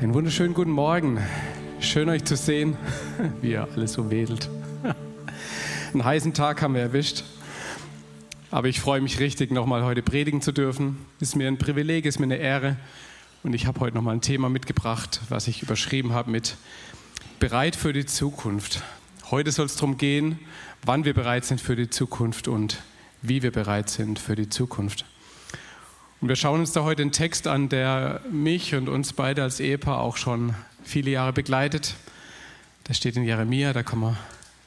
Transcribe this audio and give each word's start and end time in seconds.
Einen 0.00 0.12
wunderschönen 0.12 0.54
guten 0.54 0.72
Morgen. 0.72 1.18
Schön 1.78 2.08
euch 2.08 2.24
zu 2.24 2.36
sehen, 2.36 2.76
wie 3.40 3.52
ihr 3.52 3.68
alles 3.74 3.92
so 3.92 4.10
wedelt. 4.10 4.50
Einen 5.92 6.04
heißen 6.04 6.34
Tag 6.34 6.62
haben 6.62 6.74
wir 6.74 6.82
erwischt. 6.82 7.22
Aber 8.50 8.66
ich 8.68 8.80
freue 8.80 9.00
mich 9.00 9.20
richtig, 9.20 9.52
nochmal 9.52 9.84
heute 9.84 10.02
predigen 10.02 10.42
zu 10.42 10.50
dürfen. 10.50 10.98
Ist 11.20 11.36
mir 11.36 11.46
ein 11.46 11.58
Privileg, 11.58 12.06
ist 12.06 12.18
mir 12.18 12.24
eine 12.24 12.36
Ehre. 12.36 12.76
Und 13.44 13.54
ich 13.54 13.66
habe 13.66 13.78
heute 13.80 13.94
nochmal 13.94 14.16
ein 14.16 14.20
Thema 14.20 14.48
mitgebracht, 14.48 15.20
was 15.28 15.46
ich 15.46 15.62
überschrieben 15.62 16.12
habe 16.12 16.30
mit 16.30 16.56
Bereit 17.38 17.76
für 17.76 17.92
die 17.92 18.04
Zukunft. 18.04 18.82
Heute 19.30 19.52
soll 19.52 19.66
es 19.66 19.76
darum 19.76 19.96
gehen, 19.96 20.40
wann 20.84 21.04
wir 21.04 21.14
bereit 21.14 21.44
sind 21.44 21.60
für 21.60 21.76
die 21.76 21.88
Zukunft 21.88 22.48
und 22.48 22.82
wie 23.22 23.42
wir 23.42 23.52
bereit 23.52 23.88
sind 23.90 24.18
für 24.18 24.34
die 24.34 24.48
Zukunft. 24.48 25.04
Und 26.24 26.28
wir 26.28 26.36
schauen 26.36 26.60
uns 26.60 26.72
da 26.72 26.84
heute 26.84 27.02
einen 27.02 27.12
Text 27.12 27.46
an, 27.46 27.68
der 27.68 28.22
mich 28.32 28.74
und 28.74 28.88
uns 28.88 29.12
beide 29.12 29.42
als 29.42 29.60
Ehepaar 29.60 30.00
auch 30.00 30.16
schon 30.16 30.54
viele 30.82 31.10
Jahre 31.10 31.34
begleitet. 31.34 31.96
Der 32.88 32.94
steht 32.94 33.16
in 33.16 33.24
Jeremia, 33.24 33.74
da 33.74 33.82
kommen 33.82 34.04
wir 34.04 34.16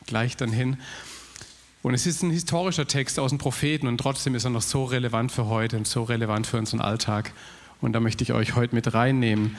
gleich 0.05 0.37
dann 0.37 0.51
hin. 0.51 0.77
Und 1.81 1.95
es 1.95 2.05
ist 2.05 2.21
ein 2.21 2.29
historischer 2.29 2.85
Text 2.85 3.17
aus 3.17 3.31
den 3.31 3.39
Propheten 3.39 3.87
und 3.87 3.97
trotzdem 3.97 4.35
ist 4.35 4.43
er 4.43 4.51
noch 4.51 4.61
so 4.61 4.83
relevant 4.83 5.31
für 5.31 5.47
heute 5.47 5.77
und 5.77 5.87
so 5.87 6.03
relevant 6.03 6.45
für 6.45 6.57
unseren 6.57 6.79
Alltag. 6.79 7.33
Und 7.81 7.93
da 7.93 8.01
möchte 8.01 8.23
ich 8.23 8.33
euch 8.33 8.53
heute 8.53 8.75
mit 8.75 8.93
reinnehmen. 8.93 9.57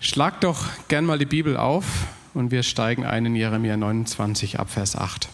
Schlagt 0.00 0.42
doch 0.42 0.64
gern 0.88 1.04
mal 1.04 1.20
die 1.20 1.26
Bibel 1.26 1.56
auf 1.56 2.08
und 2.34 2.50
wir 2.50 2.64
steigen 2.64 3.06
ein 3.06 3.24
in 3.24 3.36
Jeremia 3.36 3.76
29 3.76 4.58
ab 4.58 4.68
Vers 4.68 4.96
8. 4.96 5.28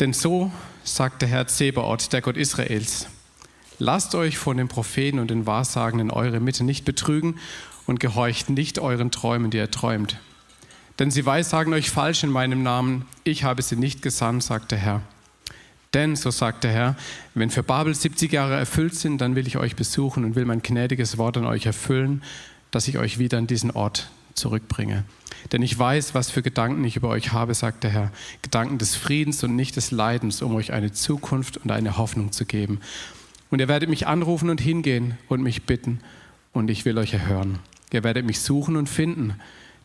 Denn 0.00 0.12
so 0.12 0.50
sagt 0.82 1.22
der 1.22 1.28
Herr 1.28 1.46
Zebaoth, 1.46 2.12
der 2.12 2.20
Gott 2.20 2.36
Israels, 2.36 3.06
lasst 3.78 4.14
euch 4.14 4.38
von 4.38 4.56
den 4.56 4.68
Propheten 4.68 5.18
und 5.18 5.30
den 5.30 5.46
Wahrsagen 5.46 6.00
in 6.00 6.10
eure 6.10 6.40
Mitte 6.40 6.64
nicht 6.64 6.84
betrügen 6.84 7.38
und 7.86 8.00
gehorcht 8.00 8.50
nicht 8.50 8.78
euren 8.78 9.10
Träumen, 9.10 9.50
die 9.50 9.58
ihr 9.58 9.70
träumt. 9.70 10.18
Denn 10.98 11.10
sie 11.10 11.26
weissagen 11.26 11.72
euch 11.72 11.90
falsch 11.90 12.24
in 12.24 12.30
meinem 12.30 12.62
Namen, 12.62 13.04
ich 13.24 13.44
habe 13.44 13.62
sie 13.62 13.76
nicht 13.76 14.02
gesandt, 14.02 14.42
sagt 14.42 14.72
der 14.72 14.78
Herr. 14.78 15.02
Denn, 15.92 16.16
so 16.16 16.30
sagt 16.30 16.64
der 16.64 16.72
Herr, 16.72 16.96
wenn 17.34 17.50
für 17.50 17.62
Babel 17.62 17.94
70 17.94 18.32
Jahre 18.32 18.56
erfüllt 18.56 18.96
sind, 18.96 19.20
dann 19.20 19.36
will 19.36 19.46
ich 19.46 19.58
euch 19.58 19.76
besuchen 19.76 20.24
und 20.24 20.34
will 20.34 20.44
mein 20.44 20.62
gnädiges 20.62 21.18
Wort 21.18 21.36
an 21.36 21.46
euch 21.46 21.66
erfüllen, 21.66 22.22
dass 22.72 22.88
ich 22.88 22.98
euch 22.98 23.18
wieder 23.18 23.38
an 23.38 23.46
diesen 23.46 23.70
Ort 23.70 24.08
zurückbringe. 24.34 25.04
Denn 25.52 25.62
ich 25.62 25.78
weiß, 25.78 26.14
was 26.14 26.30
für 26.30 26.42
Gedanken 26.42 26.84
ich 26.84 26.96
über 26.96 27.08
euch 27.08 27.32
habe, 27.32 27.54
sagt 27.54 27.84
der 27.84 27.90
Herr. 27.90 28.12
Gedanken 28.42 28.78
des 28.78 28.96
Friedens 28.96 29.42
und 29.44 29.56
nicht 29.56 29.76
des 29.76 29.90
Leidens, 29.90 30.42
um 30.42 30.54
euch 30.54 30.72
eine 30.72 30.92
Zukunft 30.92 31.58
und 31.58 31.70
eine 31.70 31.96
Hoffnung 31.96 32.32
zu 32.32 32.44
geben. 32.44 32.80
Und 33.50 33.60
ihr 33.60 33.68
werdet 33.68 33.88
mich 33.88 34.06
anrufen 34.06 34.50
und 34.50 34.60
hingehen 34.60 35.18
und 35.28 35.42
mich 35.42 35.64
bitten, 35.64 36.00
und 36.52 36.70
ich 36.70 36.84
will 36.84 36.98
euch 36.98 37.12
erhören. 37.12 37.58
Ihr 37.92 38.04
werdet 38.04 38.24
mich 38.24 38.40
suchen 38.40 38.76
und 38.76 38.88
finden. 38.88 39.34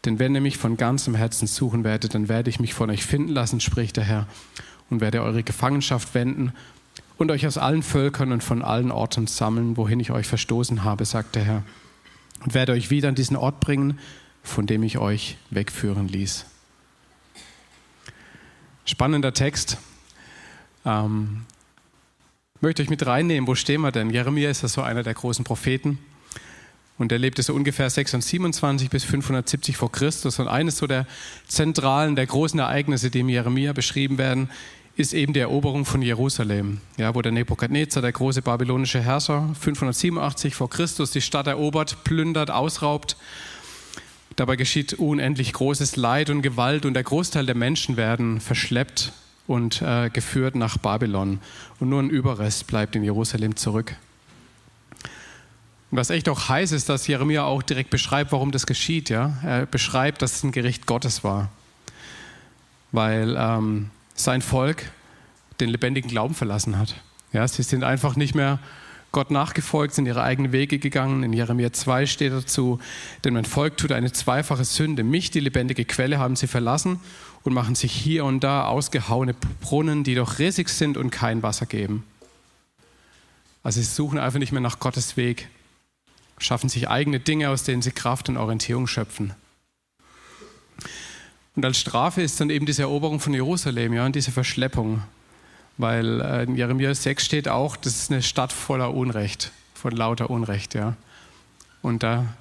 Denn 0.06 0.18
wenn 0.18 0.34
ihr 0.34 0.42
mich 0.42 0.58
von 0.58 0.78
ganzem 0.78 1.16
Herzen 1.16 1.48
suchen 1.48 1.84
werdet, 1.84 2.14
dann 2.14 2.30
werde 2.30 2.50
ich 2.50 2.60
mich 2.60 2.74
von 2.74 2.90
euch 2.90 3.04
finden 3.04 3.34
lassen, 3.34 3.60
spricht 3.60 3.98
der 3.98 4.06
Herr, 4.06 4.28
und 4.90 5.02
werde 5.02 5.22
eure 5.22 5.44
Gefangenschaft 5.44 6.14
wenden 6.14 6.54
und 7.18 7.32
euch 7.32 7.46
aus 7.46 7.58
allen 7.58 7.84
Völkern 7.84 8.32
und 8.32 8.44
von 8.44 8.64
allen 8.64 8.92
Orten 8.92 9.28
sammeln, 9.28 9.78
wohin 9.78 10.00
ich 10.00 10.12
euch 10.12 10.26
verstoßen 10.26 10.84
habe, 10.84 11.06
sagt 11.06 11.36
der 11.36 11.44
Herr, 11.44 11.64
und 12.44 12.54
werde 12.54 12.72
euch 12.72 12.90
wieder 12.90 13.10
an 13.10 13.16
diesen 13.16 13.36
Ort 13.36 13.60
bringen, 13.60 14.00
von 14.50 14.68
dem 14.68 14.84
ich 14.84 14.98
euch 14.98 15.38
wegführen 15.50 16.08
ließ. 16.08 16.46
Spannender 18.86 19.34
Text. 19.34 19.78
Ähm, 20.86 21.46
möchte 22.60 22.82
euch 22.82 22.90
mit 22.90 23.06
reinnehmen, 23.06 23.48
wo 23.48 23.56
stehen 23.56 23.82
wir 23.82 23.92
denn? 23.92 24.10
Jeremia 24.10 24.50
ist 24.50 24.64
ja 24.64 24.68
so 24.68 24.82
einer 24.82 25.04
der 25.04 25.14
großen 25.14 25.46
Propheten. 25.46 26.00
Und 26.98 27.14
er 27.14 27.18
lebte 27.18 27.44
so 27.44 27.54
ungefähr 27.54 27.90
627 27.90 28.90
bis 28.90 29.06
570 29.06 29.78
vor 29.78 29.92
Christus. 29.92 30.40
Und 30.40 30.50
eines 30.50 30.78
so 30.78 30.88
der 30.88 31.06
zentralen, 31.48 32.16
der 32.16 32.26
großen 32.26 32.60
Ereignisse, 32.60 33.10
die 33.10 33.22
im 33.22 33.30
Jeremia 33.30 33.72
beschrieben 33.72 34.18
werden, 34.18 34.50
ist 34.98 35.14
eben 35.14 35.32
die 35.32 35.40
Eroberung 35.40 35.86
von 35.86 36.02
Jerusalem, 36.02 36.82
ja, 36.98 37.16
wo 37.16 37.22
der 37.22 37.32
Nebukadnezar, 37.32 38.02
der 38.02 38.12
große 38.12 38.42
babylonische 38.42 39.00
Herrscher, 39.00 39.56
587 39.58 40.56
vor 40.56 40.70
Christus 40.70 41.12
die 41.12 41.22
Stadt 41.22 41.48
erobert, 41.48 42.04
plündert, 42.04 42.52
ausraubt 42.52 43.16
Dabei 44.40 44.56
geschieht 44.56 44.94
unendlich 44.94 45.52
großes 45.52 45.98
Leid 45.98 46.30
und 46.30 46.42
Gewalt 46.42 46.86
und 46.86 46.94
der 46.94 47.04
Großteil 47.04 47.46
der 47.46 47.56
Menschen 47.56 47.98
werden 47.98 48.40
verschleppt 48.40 49.12
und 49.48 49.82
äh, 49.82 50.10
geführt 50.10 50.56
nach 50.56 50.78
Babylon. 50.78 51.42
Und 51.82 51.90
nur 51.90 52.02
ein 52.02 52.10
Überrest 52.10 52.66
bleibt 52.66 52.96
in 52.96 53.04
Jerusalem 53.04 53.58
zurück. 53.58 53.98
Und 55.92 55.98
was 55.98 56.10
echt 56.10 56.30
auch 56.30 56.48
heiß 56.48 56.72
ist, 56.72 56.88
dass 56.88 57.06
Jeremia 57.06 57.44
auch 57.44 57.62
direkt 57.62 57.90
beschreibt, 57.90 58.32
warum 58.32 58.54
das 58.54 58.66
geschieht. 58.66 59.10
Ja? 59.10 59.40
Er 59.44 59.66
beschreibt, 59.66 60.22
dass 60.22 60.38
es 60.38 60.44
ein 60.44 60.54
Gericht 60.54 60.86
Gottes 60.86 61.22
war. 61.26 61.50
Weil 62.94 63.36
ähm, 63.38 63.90
sein 64.16 64.42
Volk 64.42 64.90
den 65.60 65.68
lebendigen 65.68 66.10
Glauben 66.10 66.34
verlassen 66.34 66.78
hat. 66.78 66.96
Ja, 67.34 67.46
sie 67.46 67.64
sind 67.64 67.84
einfach 67.84 68.16
nicht 68.16 68.36
mehr 68.36 68.60
Gott 69.12 69.32
nachgefolgt, 69.32 69.96
sind 69.96 70.06
ihre 70.06 70.22
eigenen 70.22 70.52
Wege 70.52 70.78
gegangen. 70.78 71.24
In 71.24 71.34
Jeremia 71.34 71.74
2 71.74 72.06
steht 72.06 72.32
dazu, 72.32 72.80
denn 73.24 73.34
mein 73.34 73.46
Volk 73.46 73.78
tut 73.78 73.92
eine 73.92 74.12
zweifache 74.12 74.66
Sünde. 74.66 75.04
Mich, 75.04 75.32
die 75.32 75.40
lebendige 75.40 75.86
Quelle, 75.86 76.20
haben 76.20 76.36
sie 76.36 76.48
verlassen 76.48 77.00
und 77.44 77.54
machen 77.54 77.76
sich 77.76 77.92
hier 77.92 78.26
und 78.26 78.44
da 78.44 78.66
ausgehauene 78.66 79.34
Brunnen, 79.62 80.04
die 80.04 80.16
doch 80.16 80.38
riesig 80.38 80.70
sind 80.70 80.98
und 80.98 81.10
kein 81.10 81.42
Wasser 81.42 81.66
geben. 81.66 82.04
Also 83.64 83.82
sie 83.82 83.88
suchen 83.88 84.20
einfach 84.20 84.40
nicht 84.40 84.52
mehr 84.52 84.62
nach 84.62 84.80
Gottes 84.80 85.18
Weg, 85.18 85.50
schaffen 86.38 86.70
sich 86.70 86.88
eigene 86.88 87.20
Dinge, 87.20 87.50
aus 87.50 87.64
denen 87.64 87.82
sie 87.82 87.92
Kraft 87.92 88.30
und 88.30 88.38
Orientierung 88.38 88.88
schöpfen. 88.88 89.34
Und 91.56 91.66
als 91.66 91.80
Strafe 91.80 92.22
ist 92.22 92.40
dann 92.40 92.50
eben 92.50 92.66
diese 92.66 92.84
Eroberung 92.84 93.20
von 93.20 93.34
Jerusalem, 93.34 93.94
ja, 93.94 94.06
und 94.06 94.16
diese 94.16 94.32
Verschleppung. 94.32 95.02
Weil 95.80 96.20
äh, 96.20 96.44
in 96.44 96.56
Jeremia 96.56 96.94
6 96.94 97.26
steht 97.26 97.48
auch, 97.48 97.78
das 97.78 97.96
ist 97.96 98.12
eine 98.12 98.22
Stadt 98.22 98.52
voller 98.52 98.94
Unrecht, 98.94 99.52
von 99.74 99.96
lauter 99.96 100.30
Unrecht, 100.30 100.76
ja. 100.76 100.98
Und 101.82 102.04
da 102.04 102.36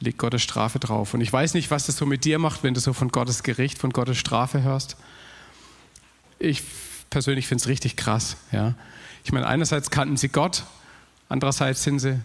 liegt 0.00 0.16
Gottes 0.16 0.42
Strafe 0.42 0.78
drauf. 0.78 1.12
Und 1.12 1.20
ich 1.20 1.30
weiß 1.30 1.52
nicht, 1.52 1.70
was 1.70 1.84
das 1.84 1.98
so 1.98 2.06
mit 2.06 2.24
dir 2.24 2.38
macht, 2.38 2.62
wenn 2.62 2.72
du 2.72 2.80
so 2.80 2.94
von 2.94 3.10
Gottes 3.10 3.42
Gericht, 3.42 3.78
von 3.78 3.90
Gottes 3.90 4.16
Strafe 4.16 4.62
hörst. 4.62 4.96
Ich 6.38 6.62
persönlich 7.10 7.46
finde 7.46 7.60
es 7.60 7.68
richtig 7.68 7.96
krass, 7.96 8.38
ja. 8.52 8.74
Ich 9.22 9.32
meine, 9.32 9.46
einerseits 9.46 9.90
kannten 9.90 10.16
sie 10.16 10.30
Gott, 10.30 10.64
andererseits 11.28 11.82
sind 11.82 11.98
sie 11.98 12.18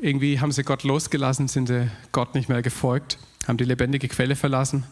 irgendwie 0.00 0.40
haben 0.40 0.50
sie 0.50 0.64
Gott 0.64 0.82
losgelassen, 0.82 1.46
sind 1.46 1.66
sie 1.66 1.90
Gott 2.10 2.34
nicht 2.34 2.48
mehr 2.48 2.62
gefolgt, 2.62 3.18
haben 3.46 3.58
die 3.58 3.64
lebendige 3.64 4.08
Quelle 4.08 4.34
verlassen. 4.34 4.84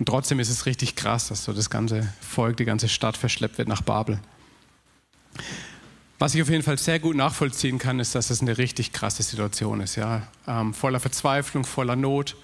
Und 0.00 0.06
trotzdem 0.06 0.40
ist 0.40 0.48
es 0.48 0.64
richtig 0.64 0.96
krass, 0.96 1.28
dass 1.28 1.44
so 1.44 1.52
das 1.52 1.68
ganze 1.68 2.10
Volk, 2.22 2.56
die 2.56 2.64
ganze 2.64 2.88
Stadt 2.88 3.18
verschleppt 3.18 3.58
wird 3.58 3.68
nach 3.68 3.82
Babel. 3.82 4.18
Was 6.18 6.34
ich 6.34 6.40
auf 6.40 6.48
jeden 6.48 6.62
Fall 6.62 6.78
sehr 6.78 6.98
gut 6.98 7.16
nachvollziehen 7.16 7.78
kann, 7.78 8.00
ist, 8.00 8.14
dass 8.14 8.30
es 8.30 8.40
eine 8.40 8.56
richtig 8.56 8.92
krasse 8.92 9.22
Situation 9.22 9.82
ist. 9.82 9.96
Ja? 9.96 10.26
Ähm, 10.46 10.72
voller 10.72 11.00
Verzweiflung, 11.00 11.66
voller 11.66 11.96
Not, 11.96 12.34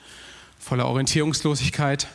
voller 0.59 0.87
Orientierungslosigkeit. 0.87 2.09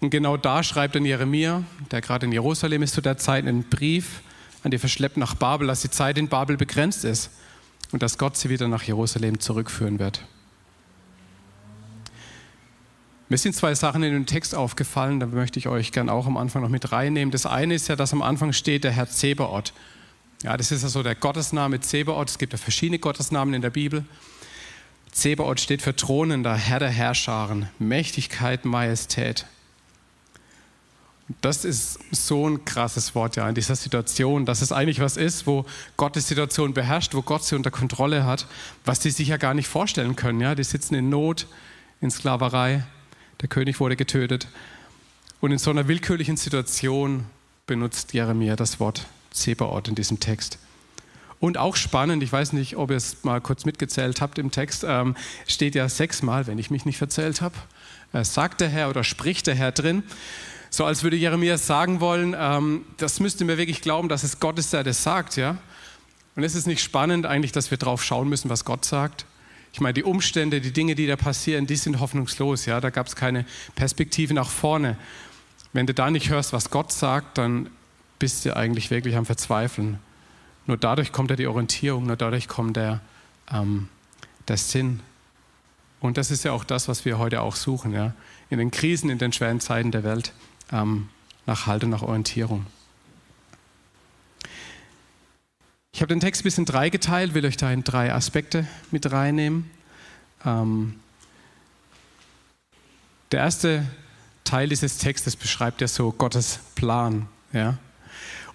Und 0.00 0.10
genau 0.10 0.36
da 0.36 0.64
schreibt 0.64 0.96
dann 0.96 1.04
Jeremia, 1.04 1.62
der 1.92 2.00
gerade 2.00 2.26
in 2.26 2.32
Jerusalem 2.32 2.82
ist 2.82 2.94
zu 2.94 3.02
der 3.02 3.16
Zeit, 3.16 3.46
einen 3.46 3.62
Brief 3.62 4.20
an 4.64 4.72
die 4.72 4.78
Verschleppten 4.78 5.20
nach 5.20 5.36
Babel, 5.36 5.68
dass 5.68 5.82
die 5.82 5.90
Zeit 5.90 6.18
in 6.18 6.26
Babel 6.26 6.56
begrenzt 6.56 7.04
ist 7.04 7.30
und 7.92 8.02
dass 8.02 8.18
Gott 8.18 8.36
sie 8.36 8.50
wieder 8.50 8.66
nach 8.66 8.82
Jerusalem 8.82 9.38
zurückführen 9.38 10.00
wird. 10.00 10.24
Mir 13.30 13.38
sind 13.38 13.54
zwei 13.54 13.74
Sachen 13.74 14.02
in 14.02 14.12
dem 14.12 14.26
Text 14.26 14.54
aufgefallen, 14.54 15.18
da 15.18 15.26
möchte 15.26 15.58
ich 15.58 15.66
euch 15.66 15.92
gerne 15.92 16.12
auch 16.12 16.26
am 16.26 16.36
Anfang 16.36 16.60
noch 16.60 16.68
mit 16.68 16.92
reinnehmen. 16.92 17.30
Das 17.30 17.46
eine 17.46 17.74
ist 17.74 17.88
ja, 17.88 17.96
dass 17.96 18.12
am 18.12 18.20
Anfang 18.20 18.52
steht 18.52 18.84
der 18.84 18.92
Herr 18.92 19.08
Zebaoth. 19.08 19.72
Ja, 20.42 20.58
das 20.58 20.70
ist 20.70 20.82
ja 20.82 20.90
so 20.90 21.02
der 21.02 21.14
Gottesname 21.14 21.80
Zebaoth. 21.80 22.28
Es 22.28 22.38
gibt 22.38 22.52
ja 22.52 22.58
verschiedene 22.58 22.98
Gottesnamen 22.98 23.54
in 23.54 23.62
der 23.62 23.70
Bibel. 23.70 24.04
Zebaoth 25.10 25.60
steht 25.60 25.80
für 25.80 25.96
thronender 25.96 26.54
Herr 26.54 26.80
der 26.80 26.90
Herrscharen, 26.90 27.70
Mächtigkeit, 27.78 28.66
Majestät. 28.66 29.46
Das 31.40 31.64
ist 31.64 31.98
so 32.10 32.46
ein 32.46 32.66
krasses 32.66 33.14
Wort 33.14 33.36
ja 33.36 33.48
in 33.48 33.54
dieser 33.54 33.76
Situation, 33.76 34.44
dass 34.44 34.60
es 34.60 34.70
eigentlich 34.70 35.00
was 35.00 35.16
ist, 35.16 35.46
wo 35.46 35.64
Gott 35.96 36.16
die 36.16 36.20
Situation 36.20 36.74
beherrscht, 36.74 37.14
wo 37.14 37.22
Gott 37.22 37.42
sie 37.42 37.56
unter 37.56 37.70
Kontrolle 37.70 38.26
hat, 38.26 38.46
was 38.84 39.00
die 39.00 39.10
sich 39.10 39.28
ja 39.28 39.38
gar 39.38 39.54
nicht 39.54 39.68
vorstellen 39.68 40.16
können. 40.16 40.40
Ja, 40.40 40.54
die 40.54 40.64
sitzen 40.64 40.94
in 40.94 41.08
Not, 41.08 41.46
in 42.02 42.10
Sklaverei, 42.10 42.84
der 43.40 43.48
König 43.48 43.80
wurde 43.80 43.96
getötet. 43.96 44.48
Und 45.40 45.52
in 45.52 45.58
so 45.58 45.70
einer 45.70 45.88
willkürlichen 45.88 46.36
Situation 46.36 47.26
benutzt 47.66 48.14
Jeremia 48.14 48.56
das 48.56 48.80
Wort 48.80 49.06
Zebaoth 49.30 49.88
in 49.88 49.94
diesem 49.94 50.20
Text. 50.20 50.58
Und 51.40 51.58
auch 51.58 51.76
spannend, 51.76 52.22
ich 52.22 52.32
weiß 52.32 52.54
nicht, 52.54 52.76
ob 52.76 52.90
ihr 52.90 52.96
es 52.96 53.22
mal 53.24 53.40
kurz 53.40 53.66
mitgezählt 53.66 54.20
habt 54.20 54.38
im 54.38 54.50
Text, 54.50 54.84
ähm, 54.86 55.14
steht 55.46 55.74
ja 55.74 55.88
sechsmal, 55.88 56.46
wenn 56.46 56.58
ich 56.58 56.70
mich 56.70 56.86
nicht 56.86 56.96
verzählt 56.96 57.42
habe, 57.42 57.54
äh, 58.12 58.24
sagt 58.24 58.62
der 58.62 58.68
Herr 58.68 58.88
oder 58.88 59.04
spricht 59.04 59.46
der 59.46 59.54
Herr 59.54 59.72
drin. 59.72 60.04
So 60.70 60.84
als 60.86 61.02
würde 61.02 61.16
Jeremia 61.16 61.58
sagen 61.58 62.00
wollen, 62.00 62.34
ähm, 62.38 62.86
das 62.96 63.20
müsste 63.20 63.44
mir 63.44 63.58
wirklich 63.58 63.82
glauben, 63.82 64.08
dass 64.08 64.22
es 64.22 64.40
Gott 64.40 64.58
ist, 64.58 64.72
der 64.72 64.84
das 64.84 65.02
sagt, 65.02 65.36
ja. 65.36 65.58
Und 66.36 66.42
es 66.44 66.54
ist 66.54 66.66
nicht 66.66 66.82
spannend 66.82 67.26
eigentlich, 67.26 67.52
dass 67.52 67.70
wir 67.70 67.78
drauf 67.78 68.02
schauen 68.02 68.28
müssen, 68.28 68.48
was 68.48 68.64
Gott 68.64 68.84
sagt. 68.84 69.26
Ich 69.74 69.80
meine, 69.80 69.94
die 69.94 70.04
Umstände, 70.04 70.60
die 70.60 70.72
Dinge, 70.72 70.94
die 70.94 71.08
da 71.08 71.16
passieren, 71.16 71.66
die 71.66 71.74
sind 71.74 71.98
hoffnungslos, 71.98 72.64
ja. 72.64 72.80
Da 72.80 72.90
gab 72.90 73.08
es 73.08 73.16
keine 73.16 73.44
Perspektive 73.74 74.32
nach 74.32 74.48
vorne. 74.48 74.96
Wenn 75.72 75.88
du 75.88 75.92
da 75.92 76.12
nicht 76.12 76.30
hörst, 76.30 76.52
was 76.52 76.70
Gott 76.70 76.92
sagt, 76.92 77.38
dann 77.38 77.68
bist 78.20 78.44
du 78.44 78.56
eigentlich 78.56 78.92
wirklich 78.92 79.16
am 79.16 79.26
Verzweifeln. 79.26 79.98
Nur 80.66 80.76
dadurch 80.76 81.10
kommt 81.10 81.30
ja 81.30 81.36
die 81.36 81.48
Orientierung, 81.48 82.06
nur 82.06 82.14
dadurch 82.14 82.46
kommt 82.46 82.76
der, 82.76 83.00
ähm, 83.52 83.88
der 84.46 84.58
Sinn. 84.58 85.00
Und 85.98 86.18
das 86.18 86.30
ist 86.30 86.44
ja 86.44 86.52
auch 86.52 86.62
das, 86.62 86.86
was 86.86 87.04
wir 87.04 87.18
heute 87.18 87.40
auch 87.40 87.56
suchen, 87.56 87.92
ja. 87.92 88.14
In 88.50 88.58
den 88.58 88.70
Krisen, 88.70 89.10
in 89.10 89.18
den 89.18 89.32
schweren 89.32 89.58
Zeiten 89.58 89.90
der 89.90 90.04
Welt 90.04 90.32
ähm, 90.70 91.08
nach 91.46 91.66
Halt 91.66 91.82
und 91.82 91.90
nach 91.90 92.02
Orientierung. 92.02 92.64
Ich 95.94 96.00
habe 96.00 96.08
den 96.08 96.18
Text 96.18 96.40
ein 96.40 96.42
bisschen 96.42 96.64
drei 96.64 96.90
geteilt, 96.90 97.34
will 97.34 97.46
euch 97.46 97.56
da 97.56 97.70
in 97.70 97.84
drei 97.84 98.12
Aspekte 98.12 98.66
mit 98.90 99.12
reinnehmen. 99.12 99.70
Ähm, 100.44 100.96
der 103.30 103.38
erste 103.38 103.86
Teil 104.42 104.68
dieses 104.68 104.98
Textes 104.98 105.36
beschreibt 105.36 105.80
ja 105.80 105.86
so 105.86 106.10
Gottes 106.10 106.58
Plan. 106.74 107.28
Ja? 107.52 107.78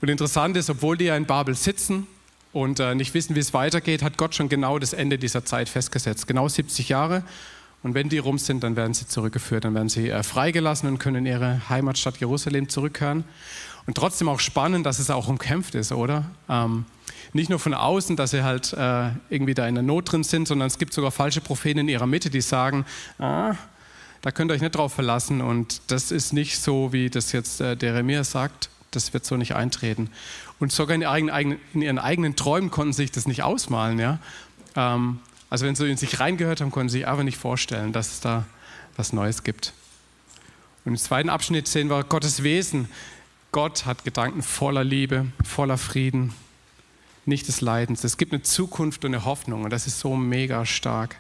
Und 0.02 0.10
interessant 0.10 0.58
ist, 0.58 0.70
obwohl 0.70 0.98
die 0.98 1.06
ja 1.06 1.16
in 1.16 1.28
Babel 1.28 1.56
sitzen 1.56 2.08
und 2.52 2.82
äh, 2.82 2.94
nicht 2.94 3.14
wissen, 3.14 3.38
wie 3.38 3.40
es 3.40 3.54
weitergeht, 3.54 4.04
hat 4.04 4.18
Gott 4.18 4.36
schon 4.36 4.50
genau 4.50 4.78
das 4.78 4.92
Ende 4.92 5.18
dieser 5.18 5.46
Zeit 5.46 5.70
festgesetzt. 5.70 6.28
Genau 6.28 6.50
70 6.50 6.90
Jahre 6.90 7.24
und 7.84 7.94
wenn 7.94 8.10
die 8.10 8.18
rum 8.18 8.38
sind, 8.38 8.64
dann 8.66 8.76
werden 8.76 8.94
sie 8.94 9.08
zurückgeführt, 9.08 9.64
dann 9.64 9.76
werden 9.76 9.88
sie 9.88 10.10
äh, 10.10 10.24
freigelassen 10.24 10.90
und 10.90 11.00
können 11.00 11.26
in 11.26 11.26
ihre 11.26 11.70
Heimatstadt 11.70 12.18
Jerusalem 12.18 12.68
zurückkehren. 12.68 13.24
Und 13.88 13.96
trotzdem 13.96 14.28
auch 14.28 14.42
spannend, 14.42 14.86
dass 14.86 15.00
es 15.00 15.10
auch 15.10 15.30
umkämpft 15.30 15.74
ist, 15.76 15.94
oder? 15.94 16.26
Ähm, 16.50 16.86
nicht 17.34 17.50
nur 17.50 17.60
von 17.60 17.74
außen, 17.74 18.16
dass 18.16 18.32
sie 18.32 18.44
halt 18.44 18.74
äh, 18.74 19.10
irgendwie 19.30 19.54
da 19.54 19.68
in 19.68 19.76
der 19.76 19.84
Not 19.84 20.12
drin 20.12 20.24
sind, 20.24 20.48
sondern 20.48 20.68
es 20.68 20.78
gibt 20.78 20.94
sogar 20.94 21.12
falsche 21.12 21.42
Propheten 21.42 21.80
in 21.80 21.88
ihrer 21.90 22.08
Mitte, 22.08 22.30
die 22.30 22.42
sagen, 22.42 22.86
ah, 23.20 23.56
da 24.22 24.32
könnt 24.32 24.52
ihr 24.52 24.56
euch 24.56 24.62
nicht 24.62 24.76
drauf 24.76 24.94
verlassen 24.94 25.42
und 25.42 25.82
das 25.88 26.12
ist 26.12 26.34
nicht 26.34 26.60
so, 26.60 26.92
wie 26.92 27.10
das 27.10 27.32
jetzt 27.32 27.62
äh, 27.62 27.78
Jeremia 27.80 28.24
sagt, 28.24 28.70
das 28.92 29.14
wird 29.14 29.26
so 29.26 29.38
nicht 29.38 29.56
eintreten. 29.56 30.10
Und 30.60 30.72
sogar 30.72 30.96
in, 30.96 31.04
eigenen, 31.04 31.60
in 31.74 31.82
ihren 31.82 32.00
eigenen 32.00 32.36
Träumen 32.36 32.72
konnten 32.72 32.94
sich 32.94 33.12
das 33.12 33.28
nicht 33.28 33.44
ausmalen, 33.44 34.00
ja. 34.00 34.20
Ähm, 34.76 35.20
also 35.50 35.66
wenn 35.66 35.76
sie 35.76 35.90
in 35.90 35.98
sich 35.98 36.20
reingehört 36.20 36.62
haben, 36.62 36.72
konnten 36.72 36.90
sie 36.90 37.00
sich 37.00 37.08
einfach 37.08 37.24
nicht 37.24 37.38
vorstellen, 37.38 37.94
dass 37.94 38.12
es 38.12 38.20
da 38.20 38.46
was 38.98 39.14
Neues 39.14 39.44
gibt. 39.44 39.74
Und 40.86 40.94
im 40.94 40.98
zweiten 40.98 41.30
Abschnitt 41.30 41.68
sehen 41.68 41.90
wir 41.90 42.04
Gottes 42.04 42.44
Wesen. 42.44 42.90
Gott 43.52 43.86
hat 43.86 44.04
Gedanken 44.04 44.44
voller 44.44 44.84
Liebe, 44.84 45.28
voller 45.44 45.78
Frieden, 45.78 46.34
nicht 47.30 47.48
des 47.48 47.62
Leidens. 47.62 48.04
Es 48.04 48.18
gibt 48.18 48.34
eine 48.34 48.42
Zukunft 48.42 49.06
und 49.06 49.14
eine 49.14 49.24
Hoffnung 49.24 49.64
und 49.64 49.70
das 49.70 49.88
ist 49.88 50.00
so 50.00 50.16
mega 50.16 50.66
stark. 50.66 51.16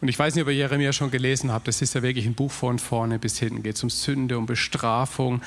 Und 0.00 0.08
ich 0.08 0.18
weiß 0.18 0.34
nicht, 0.34 0.42
ob 0.42 0.48
ihr 0.48 0.54
Jeremia 0.54 0.92
schon 0.92 1.10
gelesen 1.10 1.52
habt, 1.52 1.68
das 1.68 1.82
ist 1.82 1.94
ja 1.94 2.02
wirklich 2.02 2.26
ein 2.26 2.34
Buch 2.34 2.50
von 2.50 2.78
vorne 2.78 3.18
bis 3.18 3.38
hinten, 3.38 3.62
geht 3.62 3.76
es 3.76 3.82
um 3.82 3.90
Sünde, 3.90 4.38
um 4.38 4.46
Bestrafung, 4.46 5.42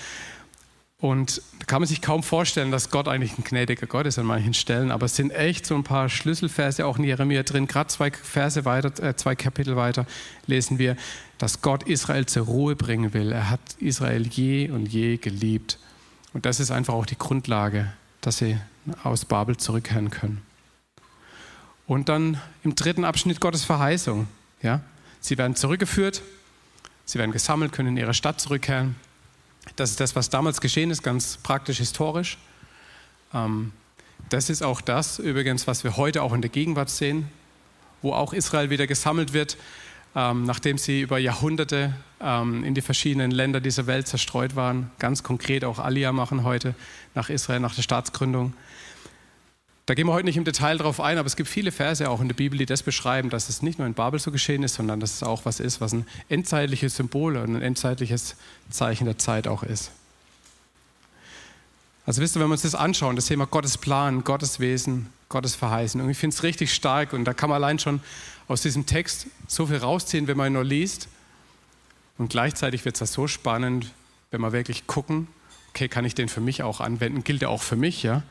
und 1.00 1.44
da 1.60 1.66
kann 1.66 1.82
man 1.82 1.88
sich 1.88 2.02
kaum 2.02 2.24
vorstellen, 2.24 2.72
dass 2.72 2.90
Gott 2.90 3.08
eigentlich 3.08 3.38
ein 3.38 3.44
gnädiger 3.44 3.86
Gott 3.86 4.08
ist 4.08 4.18
an 4.18 4.26
manchen 4.26 4.56
Stellen, 4.56 4.90
aber 4.90 5.06
es 5.06 5.16
sind 5.16 5.30
echt 5.30 5.68
so 5.68 5.76
ein 5.76 5.84
paar 5.84 6.10
Schlüsselverse 6.10 6.88
auch 6.88 6.98
in 6.98 7.04
Jeremia 7.04 7.44
drin. 7.44 7.68
Gerade 7.68 7.90
zwei 7.90 8.10
Verse 8.10 8.66
weiter, 8.66 9.04
äh, 9.04 9.16
zwei 9.16 9.36
Kapitel 9.36 9.76
weiter 9.76 10.08
lesen 10.48 10.80
wir, 10.80 10.96
dass 11.38 11.62
Gott 11.62 11.84
Israel 11.84 12.26
zur 12.26 12.48
Ruhe 12.48 12.76
bringen 12.76 13.14
will. 13.14 13.32
Er 13.32 13.52
hat 13.52 13.60
Israel 13.80 14.26
je 14.26 14.72
und 14.72 14.88
je 14.88 15.18
geliebt. 15.18 15.78
Und 16.34 16.48
das 16.48 16.60
ist 16.60 16.72
einfach 16.72 16.96
auch 16.96 17.06
die 17.06 17.18
Grundlage, 17.18 17.94
dass 18.28 18.40
sie 18.40 18.60
aus 19.06 19.24
Babel 19.24 19.56
zurückkehren 19.56 20.12
können. 20.12 20.42
Und 21.86 22.10
dann 22.10 22.42
im 22.62 22.76
dritten 22.76 23.06
Abschnitt 23.06 23.40
Gottes 23.40 23.64
Verheißung. 23.64 24.28
Ja? 24.62 24.82
Sie 25.22 25.38
werden 25.38 25.56
zurückgeführt, 25.56 26.22
sie 27.06 27.20
werden 27.20 27.32
gesammelt, 27.32 27.72
können 27.72 27.88
in 27.88 27.96
ihre 27.96 28.14
Stadt 28.14 28.42
zurückkehren. 28.42 28.98
Das 29.78 29.92
ist 29.92 30.02
das, 30.02 30.14
was 30.18 30.30
damals 30.30 30.60
geschehen 30.60 30.92
ist, 30.92 31.04
ganz 31.04 31.38
praktisch 31.38 31.78
historisch. 31.78 32.38
Ähm, 33.34 33.72
das 34.28 34.50
ist 34.50 34.62
auch 34.62 34.82
das 34.82 35.20
übrigens, 35.20 35.66
was 35.66 35.86
wir 35.86 35.96
heute 35.96 36.22
auch 36.22 36.34
in 36.34 36.42
der 36.42 36.50
Gegenwart 36.50 36.90
sehen, 36.90 37.30
wo 38.02 38.12
auch 38.12 38.34
Israel 38.34 38.70
wieder 38.70 38.88
gesammelt 38.88 39.32
wird, 39.32 39.56
ähm, 40.18 40.46
nachdem 40.46 40.80
sie 40.80 41.02
über 41.02 41.20
Jahrhunderte 41.20 41.94
ähm, 42.20 42.64
in 42.64 42.74
die 42.74 42.82
verschiedenen 42.82 43.30
Länder 43.30 43.62
dieser 43.62 43.86
Welt 43.86 44.08
zerstreut 44.08 44.56
waren. 44.56 44.90
Ganz 44.98 45.22
konkret 45.22 45.64
auch 45.64 45.78
Aliyah 45.78 46.12
machen 46.12 46.44
heute 46.44 46.74
nach 47.14 47.30
Israel, 47.30 47.60
nach 47.60 47.76
der 47.76 47.84
Staatsgründung. 47.84 48.54
Da 49.86 49.94
gehen 49.94 50.08
wir 50.08 50.14
heute 50.14 50.26
nicht 50.26 50.36
im 50.36 50.44
Detail 50.44 50.80
drauf 50.80 51.00
ein, 51.00 51.20
aber 51.20 51.28
es 51.28 51.36
gibt 51.36 51.48
viele 51.48 51.72
Verse 51.72 52.10
auch 52.10 52.20
in 52.20 52.28
der 52.28 52.36
Bibel, 52.36 52.58
die 52.58 52.66
das 52.66 52.82
beschreiben, 52.82 53.30
dass 53.30 53.48
es 53.48 53.62
nicht 53.62 53.78
nur 53.78 53.86
in 53.88 53.94
Babel 53.94 54.20
so 54.20 54.32
geschehen 54.32 54.64
ist, 54.64 54.74
sondern 54.74 55.00
dass 55.00 55.14
es 55.14 55.24
auch 55.24 55.46
was 55.46 55.60
ist, 55.60 55.82
was 55.82 55.94
ein 55.94 56.08
endzeitliches 56.30 56.96
Symbol 56.96 57.38
und 57.38 57.56
ein 57.56 57.62
endzeitliches 57.62 58.38
Zeichen 58.72 59.06
der 59.06 59.20
Zeit 59.20 59.48
auch 59.48 59.62
ist. 59.62 59.92
Also 62.08 62.24
wisst 62.24 62.36
ihr, 62.36 62.40
wenn 62.42 62.48
wir 62.48 62.54
uns 62.54 62.64
das 62.64 62.74
anschauen, 62.74 63.16
das 63.16 63.28
Thema 63.28 63.46
Gottes 63.46 63.78
Plan, 63.78 64.24
Gottes 64.24 64.60
Wesen, 64.60 65.10
Gottes 65.30 65.56
Verheißen, 65.56 66.00
und 66.00 66.10
ich 66.10 66.18
finde 66.18 66.36
es 66.36 66.44
richtig 66.44 66.74
stark 66.74 67.14
und 67.14 67.26
da 67.26 67.34
kann 67.34 67.50
man 67.50 67.62
allein 67.62 67.80
schon 67.80 68.02
aus 68.48 68.62
diesem 68.62 68.86
Text 68.86 69.28
so 69.48 69.66
viel 69.66 69.78
rausziehen, 69.78 70.28
wenn 70.28 70.38
man 70.38 70.48
ihn 70.48 70.54
nur 70.54 70.64
liest. 70.64 71.10
Und 72.18 72.30
gleichzeitig 72.30 72.86
wird 72.86 72.96
es 72.96 73.00
das 73.00 73.14
so 73.14 73.28
spannend, 73.28 73.94
wenn 74.32 74.42
wir 74.42 74.52
wirklich 74.52 74.88
gucken, 74.88 75.28
okay, 75.70 75.88
kann 75.88 76.06
ich 76.06 76.16
den 76.16 76.30
für 76.30 76.42
mich 76.42 76.64
auch 76.64 76.80
anwenden, 76.80 77.24
gilt 77.24 77.42
er 77.42 77.50
auch 77.50 77.62
für 77.62 77.76
mich, 77.76 78.04
ja? 78.04 78.24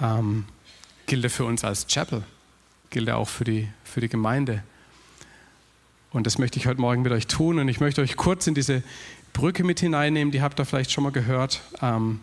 ähm, 0.00 0.44
gilt 1.06 1.24
er 1.24 1.30
für 1.30 1.44
uns 1.44 1.64
als 1.64 1.86
Chapel, 1.86 2.22
gilt 2.90 3.08
er 3.08 3.18
auch 3.18 3.28
für 3.28 3.44
die, 3.44 3.68
für 3.84 4.00
die 4.00 4.08
Gemeinde. 4.08 4.62
Und 6.12 6.26
das 6.26 6.38
möchte 6.38 6.58
ich 6.58 6.66
heute 6.66 6.80
Morgen 6.80 7.02
mit 7.02 7.12
euch 7.12 7.26
tun. 7.26 7.58
Und 7.58 7.68
ich 7.68 7.80
möchte 7.80 8.00
euch 8.00 8.16
kurz 8.16 8.46
in 8.46 8.54
diese 8.54 8.82
Brücke 9.32 9.62
mit 9.62 9.78
hineinnehmen, 9.78 10.32
die 10.32 10.42
habt 10.42 10.58
ihr 10.58 10.64
vielleicht 10.64 10.90
schon 10.90 11.04
mal 11.04 11.12
gehört. 11.12 11.60
Ähm, 11.80 12.20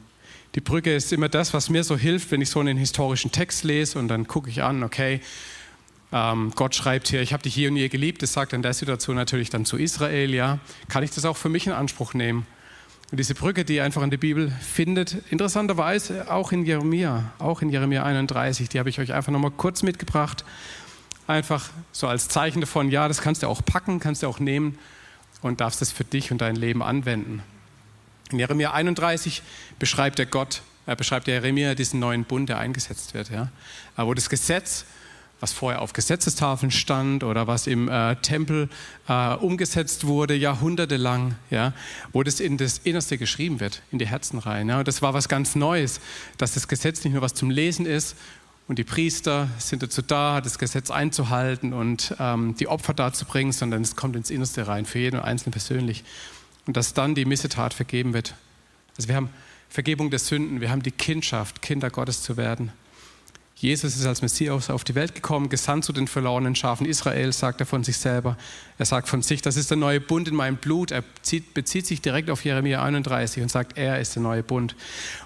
die 0.58 0.62
Brücke 0.62 0.96
ist 0.96 1.14
immer 1.14 1.30
das, 1.30 1.54
was 1.54 1.70
mir 1.70 1.84
so 1.84 1.96
hilft, 1.96 2.32
wenn 2.32 2.42
ich 2.42 2.50
so 2.50 2.60
einen 2.60 2.78
historischen 2.78 3.32
Text 3.32 3.64
lese 3.64 4.00
und 4.00 4.08
dann 4.08 4.26
gucke 4.28 4.50
ich 4.50 4.64
an, 4.64 4.82
okay, 4.82 5.22
ähm, 6.12 6.52
Gott 6.56 6.74
schreibt 6.74 7.10
hier, 7.10 7.22
ich 7.22 7.32
habe 7.32 7.44
dich 7.44 7.54
hier 7.54 7.70
und 7.70 7.76
hier 7.76 7.90
geliebt. 7.90 8.24
Das 8.24 8.34
sagt 8.34 8.54
in 8.54 8.64
der 8.64 8.74
Situation 8.74 9.16
natürlich 9.16 9.52
dann 9.52 9.66
zu 9.66 9.78
Israel, 9.78 10.34
ja. 10.34 10.58
Kann 10.90 11.04
ich 11.04 11.12
das 11.12 11.26
auch 11.26 11.38
für 11.38 11.50
mich 11.50 11.68
in 11.68 11.74
Anspruch 11.74 12.16
nehmen? 12.16 12.48
Und 13.12 13.20
diese 13.20 13.36
Brücke, 13.36 13.66
die 13.66 13.76
ihr 13.76 13.84
einfach 13.84 14.02
in 14.02 14.10
der 14.10 14.18
Bibel 14.18 14.52
findet, 14.60 15.18
interessanterweise 15.30 16.32
auch 16.32 16.52
in 16.52 16.66
Jeremia, 16.66 17.34
auch 17.38 17.62
in 17.62 17.70
Jeremia 17.70 18.02
31, 18.02 18.68
die 18.68 18.80
habe 18.80 18.90
ich 18.90 19.00
euch 19.00 19.14
einfach 19.14 19.32
nochmal 19.32 19.52
kurz 19.52 19.84
mitgebracht. 19.84 20.44
Einfach 21.28 21.70
so 21.92 22.08
als 22.08 22.30
Zeichen 22.30 22.62
davon, 22.62 22.90
ja, 22.90 23.08
das 23.08 23.22
kannst 23.22 23.44
du 23.44 23.48
auch 23.48 23.64
packen, 23.64 24.00
kannst 24.00 24.24
du 24.24 24.28
auch 24.28 24.40
nehmen 24.40 24.80
und 25.44 25.62
darfst 25.62 25.84
es 25.84 25.92
für 25.92 26.04
dich 26.04 26.32
und 26.32 26.42
dein 26.42 26.56
Leben 26.56 26.82
anwenden. 26.82 27.44
In 28.32 28.40
Jeremia 28.40 28.74
31 28.74 29.42
beschreibt 29.80 30.20
der 30.20 30.26
Gott, 30.26 30.62
er 30.86 30.96
beschreibt 30.96 31.28
der 31.28 31.36
Jeremia 31.36 31.76
diesen 31.76 32.00
neuen 32.00 32.24
Bund, 32.24 32.50
der 32.50 32.60
eingesetzt 32.60 33.14
wird, 33.14 33.30
ja, 33.30 33.50
wo 33.96 34.14
das 34.14 34.30
Gesetz 34.30 34.86
was 35.40 35.54
vorher 35.54 35.82
auf 35.82 35.94
Gesetzestafeln 35.94 36.72
stand 36.72 37.24
oder 37.24 37.48
was 37.48 37.68
im 37.68 37.90
äh, 37.90 38.16
Tempel 38.18 38.70
äh, 39.08 39.36
umgesetzt 39.36 40.08
wurde, 40.08 40.34
jahrhundertelang, 40.34 41.36
ja, 41.50 41.74
wo 42.12 42.24
das 42.24 42.40
in 42.40 42.58
das 42.58 42.80
Innerste 42.80 43.18
geschrieben 43.18 43.60
wird, 43.60 43.82
in 43.92 44.00
die 44.00 44.08
Herzen 44.08 44.40
rein. 44.40 44.70
Ja. 44.70 44.80
Und 44.80 44.88
das 44.88 45.02
war 45.02 45.14
was 45.14 45.30
ganz 45.30 45.56
Neues, 45.56 46.00
dass 46.38 46.54
das 46.54 46.68
Gesetz 46.68 47.04
nicht 47.04 47.14
nur 47.14 47.22
was 47.22 47.34
zum 47.34 47.50
Lesen 47.52 47.86
ist 47.86 48.16
und 48.68 48.80
die 48.80 48.84
Priester 48.84 49.48
sind 49.60 49.84
dazu 49.84 50.02
da, 50.02 50.42
das 50.42 50.58
Gesetz 50.58 50.90
einzuhalten 50.90 51.72
und 51.72 52.16
ähm, 52.20 52.56
die 52.60 52.68
Opfer 52.68 52.94
darzubringen, 52.94 53.54
sondern 53.54 53.82
es 53.82 53.96
kommt 53.96 54.16
ins 54.16 54.30
Innerste 54.30 54.68
rein, 54.68 54.86
für 54.86 55.00
jeden 55.00 55.20
Einzelnen 55.20 55.52
persönlich. 55.52 56.04
Und 56.68 56.78
dass 56.78 56.94
dann 56.94 57.16
die 57.16 57.26
Missetat 57.26 57.74
vergeben 57.74 58.14
wird. 58.14 58.36
Also 58.98 59.08
wir 59.08 59.16
haben 59.16 59.30
Vergebung 59.70 60.10
der 60.10 60.20
Sünden, 60.20 60.62
wir 60.62 60.70
haben 60.70 60.84
die 60.84 60.92
Kindschaft, 60.92 61.62
Kinder 61.62 61.90
Gottes 61.90 62.22
zu 62.22 62.38
werden. 62.38 62.72
Jesus 63.60 63.96
ist 63.96 64.06
als 64.06 64.22
Messias 64.22 64.70
auf 64.70 64.84
die 64.84 64.94
Welt 64.94 65.16
gekommen, 65.16 65.50
gesandt 65.50 65.84
zu 65.84 65.92
den 65.92 66.08
verlorenen 66.08 66.54
Schafen 66.54 66.86
Israels, 66.86 67.40
sagt 67.40 67.60
er 67.60 67.66
von 67.66 67.84
sich 67.84 67.98
selber. 67.98 68.38
Er 68.78 68.86
sagt 68.86 69.08
von 69.08 69.24
sich, 69.24 69.42
das 69.42 69.58
ist 69.58 69.72
der 69.72 69.78
neue 69.78 70.00
Bund 70.00 70.28
in 70.28 70.36
meinem 70.36 70.58
Blut. 70.58 70.92
Er 70.92 71.02
bezieht, 71.02 71.56
bezieht 71.56 71.88
sich 71.88 72.00
direkt 72.00 72.30
auf 72.30 72.46
Jeremia 72.46 72.84
31 72.84 73.42
und 73.42 73.50
sagt, 73.50 73.76
er 73.76 74.00
ist 74.00 74.16
der 74.16 74.22
neue 74.22 74.44
Bund. 74.44 74.76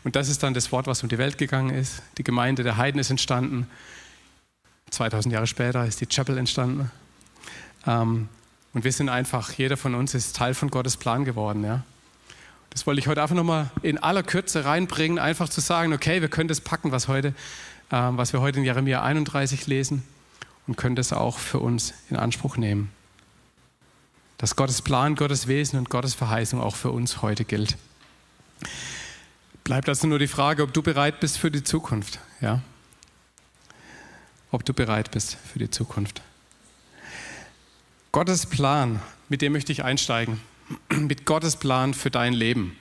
Und 0.05 0.15
das 0.15 0.29
ist 0.29 0.43
dann 0.43 0.53
das 0.53 0.71
Wort, 0.71 0.87
was 0.87 1.03
um 1.03 1.09
die 1.09 1.17
Welt 1.17 1.37
gegangen 1.37 1.75
ist. 1.75 2.01
Die 2.17 2.23
Gemeinde 2.23 2.63
der 2.63 2.77
Heiden 2.77 3.01
ist 3.01 3.09
entstanden. 3.09 3.67
2000 4.91 5.33
Jahre 5.33 5.47
später 5.47 5.85
ist 5.85 5.99
die 5.99 6.07
Chapel 6.07 6.37
entstanden. 6.37 6.89
Ähm, 7.85 8.29
und 8.73 8.83
wir 8.83 8.91
sind 8.91 9.09
einfach, 9.09 9.53
jeder 9.53 9.77
von 9.77 9.95
uns 9.95 10.13
ist 10.13 10.35
Teil 10.35 10.53
von 10.53 10.69
Gottes 10.69 10.97
Plan 10.97 11.25
geworden. 11.25 11.63
Ja? 11.63 11.83
Das 12.69 12.87
wollte 12.87 12.99
ich 12.99 13.07
heute 13.07 13.21
einfach 13.21 13.35
nochmal 13.35 13.69
in 13.81 13.97
aller 13.97 14.23
Kürze 14.23 14.65
reinbringen, 14.65 15.19
einfach 15.19 15.49
zu 15.49 15.61
sagen, 15.61 15.93
okay, 15.93 16.21
wir 16.21 16.29
können 16.29 16.47
das 16.47 16.61
packen, 16.61 16.91
was 16.91 17.07
heute 17.07 17.33
ähm, 17.91 18.17
was 18.17 18.31
wir 18.33 18.41
heute 18.41 18.59
in 18.59 18.65
Jeremia 18.65 19.01
31 19.01 19.67
lesen 19.67 20.03
und 20.65 20.77
können 20.77 20.95
das 20.95 21.11
auch 21.11 21.37
für 21.37 21.59
uns 21.59 21.93
in 22.09 22.15
Anspruch 22.15 22.57
nehmen. 22.57 22.91
dass 24.37 24.55
Gottes 24.55 24.81
Plan, 24.81 25.15
Gottes 25.15 25.45
Wesen 25.45 25.77
und 25.77 25.91
Gottes 25.91 26.15
Verheißung 26.15 26.61
auch 26.61 26.75
für 26.75 26.89
uns 26.89 27.21
heute 27.21 27.45
gilt. 27.45 27.77
Bleibt 29.63 29.87
also 29.87 30.07
nur 30.07 30.17
die 30.17 30.27
Frage, 30.27 30.63
ob 30.63 30.73
du 30.73 30.81
bereit 30.81 31.19
bist 31.19 31.37
für 31.37 31.51
die 31.51 31.63
Zukunft. 31.63 32.17
Ja? 32.39 32.61
Ob 34.49 34.65
du 34.65 34.73
bereit 34.73 35.11
bist 35.11 35.37
für 35.53 35.59
die 35.59 35.69
Zukunft. 35.69 36.23
Gottes 38.11 38.45
Plan, 38.45 38.99
mit 39.29 39.41
dem 39.41 39.53
möchte 39.53 39.71
ich 39.71 39.85
einsteigen. 39.85 40.41
Mit 40.89 41.25
Gottes 41.25 41.55
Plan 41.55 41.93
für 41.93 42.11
dein 42.11 42.33
Leben. 42.33 42.75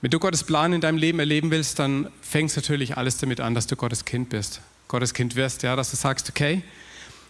Wenn 0.00 0.10
du 0.10 0.18
Gottes 0.18 0.44
Plan 0.44 0.72
in 0.72 0.80
deinem 0.80 0.96
Leben 0.96 1.18
erleben 1.18 1.50
willst, 1.50 1.78
dann 1.78 2.10
fängst 2.22 2.56
natürlich 2.56 2.96
alles 2.96 3.18
damit 3.18 3.40
an, 3.40 3.54
dass 3.54 3.66
du 3.66 3.76
Gottes 3.76 4.06
Kind 4.06 4.30
bist. 4.30 4.62
Gottes 4.88 5.12
Kind 5.12 5.36
wirst, 5.36 5.62
ja, 5.62 5.76
dass 5.76 5.90
du 5.90 5.96
sagst, 5.96 6.30
okay, 6.30 6.62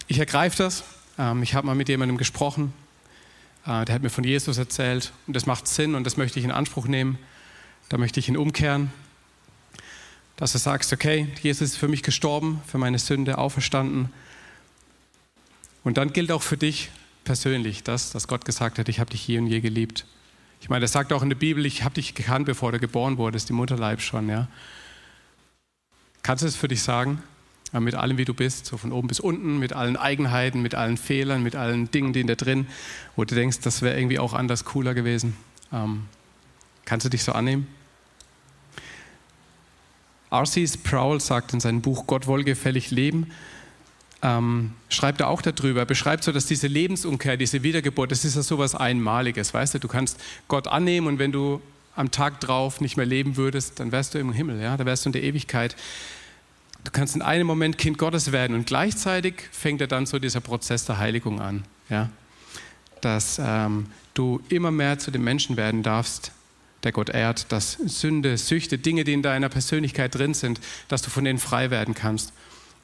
ich 0.07 0.21
ergreife 0.21 0.57
das. 0.59 0.85
Ähm, 1.19 1.43
ich 1.43 1.55
habe 1.55 1.67
mal 1.67 1.75
mit 1.75 1.89
jemandem 1.89 2.17
gesprochen, 2.17 2.73
äh, 3.67 3.85
der 3.85 3.97
hat 3.97 4.03
mir 4.03 4.11
von 4.11 4.23
Jesus 4.23 4.57
erzählt 4.57 5.13
und 5.27 5.35
das 5.35 5.47
macht 5.47 5.67
Sinn 5.67 5.97
und 5.97 6.05
das 6.05 6.17
möchte 6.17 6.39
ich 6.39 6.45
in 6.45 6.53
Anspruch 6.53 6.87
nehmen. 6.87 7.19
Da 7.89 7.99
möchte 7.99 8.21
ich 8.21 8.29
ihn 8.29 8.37
umkehren. 8.37 8.93
Dass 10.37 10.53
du 10.53 10.59
sagst, 10.59 10.93
okay, 10.93 11.27
Jesus 11.43 11.71
ist 11.71 11.77
für 11.77 11.89
mich 11.89 12.05
gestorben, 12.05 12.61
für 12.69 12.79
meine 12.79 13.01
Sünde 13.01 13.39
auferstanden. 13.39 14.13
Und 15.85 15.99
dann 15.99 16.13
gilt 16.13 16.33
auch 16.33 16.43
für 16.43 16.57
dich 16.57 16.91
persönlich 17.25 17.83
das, 17.83 18.11
dass 18.11 18.27
Gott 18.27 18.45
gesagt 18.45 18.79
hat, 18.79 18.89
ich 18.89 19.01
habe 19.01 19.11
dich 19.11 19.27
je 19.29 19.39
und 19.39 19.47
je 19.47 19.61
geliebt. 19.61 20.07
Ich 20.61 20.71
meine, 20.71 20.87
er 20.87 20.89
sagt 20.89 21.13
auch 21.13 21.23
in 21.23 21.29
der 21.29 21.37
Bibel, 21.37 21.67
ich 21.67 21.85
habe 21.85 21.95
dich 21.95 22.15
gekannt, 22.15 22.47
bevor 22.47 22.73
du 22.73 22.79
geboren 22.79 23.19
wurdest, 23.19 23.51
die 23.51 23.53
Mutterleib 23.53 24.01
schon. 24.01 24.29
Ja? 24.29 24.49
Kannst 26.23 26.43
du 26.43 26.49
es 26.49 26.57
für 26.57 26.69
dich 26.69 26.83
sagen? 26.83 27.23
Mit 27.73 27.97
allem, 27.97 28.19
wie 28.19 28.25
du 28.25 28.35
bist, 28.35 28.67
so 28.67 28.77
von 28.77 28.93
oben 28.93 29.09
bis 29.09 29.19
unten, 29.19 29.59
mit 29.59 29.73
allen 29.73 29.97
Eigenheiten, 29.97 30.63
mit 30.63 30.77
allen 30.77 30.97
Fehlern, 30.97 31.43
mit 31.43 31.57
allen 31.57 31.91
Dingen, 31.91 32.13
die 32.13 32.21
in 32.21 32.29
dir 32.29 32.37
drin, 32.37 32.69
wo 33.17 33.25
du 33.25 33.35
denkst, 33.35 33.61
das 33.61 33.83
wäre 33.83 33.99
irgendwie 33.99 34.21
auch 34.21 34.33
anders 34.33 34.65
cooler 34.65 34.95
gewesen. 34.95 35.37
Ähm, 35.73 36.05
kannst 36.85 37.05
du 37.05 37.11
dich 37.11 37.25
so 37.25 37.33
annehmen? 37.33 37.67
R.C. 40.31 40.67
Sproul 40.67 41.21
sagt 41.21 41.53
in 41.53 41.61
seinem 41.61 41.83
Buch 41.83 42.07
Gott 42.07 42.27
wohlgefällig 42.29 42.91
leben, 42.91 43.33
ähm, 44.25 44.73
schreibt 44.89 45.21
er 45.21 45.29
auch 45.29 45.43
darüber. 45.43 45.81
Er 45.81 45.87
beschreibt 45.87 46.25
so, 46.25 46.33
dass 46.33 46.47
diese 46.47 46.67
Lebensumkehr, 46.67 47.37
diese 47.37 47.63
Wiedergeburt, 47.63 48.11
das 48.11 48.25
ist 48.25 48.37
ja 48.37 48.43
sowas 48.43 48.75
Einmaliges, 48.75 49.53
weißt 49.53 49.75
du? 49.75 49.79
Du 49.79 49.87
kannst 49.87 50.19
Gott 50.49 50.67
annehmen 50.67 51.07
und 51.07 51.19
wenn 51.19 51.31
du 51.31 51.61
am 51.95 52.11
Tag 52.11 52.41
drauf 52.41 52.81
nicht 52.81 52.97
mehr 52.97 53.07
leben 53.07 53.37
würdest, 53.37 53.79
dann 53.79 53.93
wärst 53.93 54.15
du 54.15 54.19
im 54.19 54.33
Himmel, 54.33 54.61
ja? 54.61 54.77
Da 54.79 54.87
wärst 54.87 55.05
du 55.05 55.11
in 55.11 55.13
der 55.13 55.23
Ewigkeit. 55.23 55.77
Du 56.85 56.91
kannst 56.91 57.15
in 57.15 57.23
einem 57.23 57.47
Moment 57.47 57.77
Kind 57.77 57.99
Gottes 57.99 58.33
werden 58.33 58.57
und 58.57 58.67
gleichzeitig 58.67 59.35
fängt 59.53 59.83
er 59.83 59.87
dann 59.87 60.07
so 60.07 60.19
dieser 60.19 60.41
Prozess 60.41 60.87
der 60.87 60.99
Heiligung 60.99 61.41
an, 61.41 61.65
ja? 61.91 62.09
Dass 63.03 63.39
ähm, 63.39 63.87
du 64.15 64.41
immer 64.49 64.71
mehr 64.71 64.99
zu 64.99 65.11
dem 65.11 65.23
Menschen 65.23 65.59
werden 65.59 65.83
darfst, 65.83 66.33
der 66.83 66.93
Gott 66.93 67.11
ehrt, 67.11 67.53
dass 67.53 67.73
Sünde, 67.73 68.39
Süchte, 68.39 68.79
Dinge, 68.79 69.05
die 69.05 69.13
in 69.13 69.23
deiner 69.23 69.51
Persönlichkeit 69.51 70.15
drin 70.15 70.33
sind, 70.33 70.61
dass 70.89 71.03
du 71.03 71.11
von 71.11 71.25
denen 71.25 71.39
frei 71.39 71.71
werden 71.71 71.95
kannst. 71.95 72.33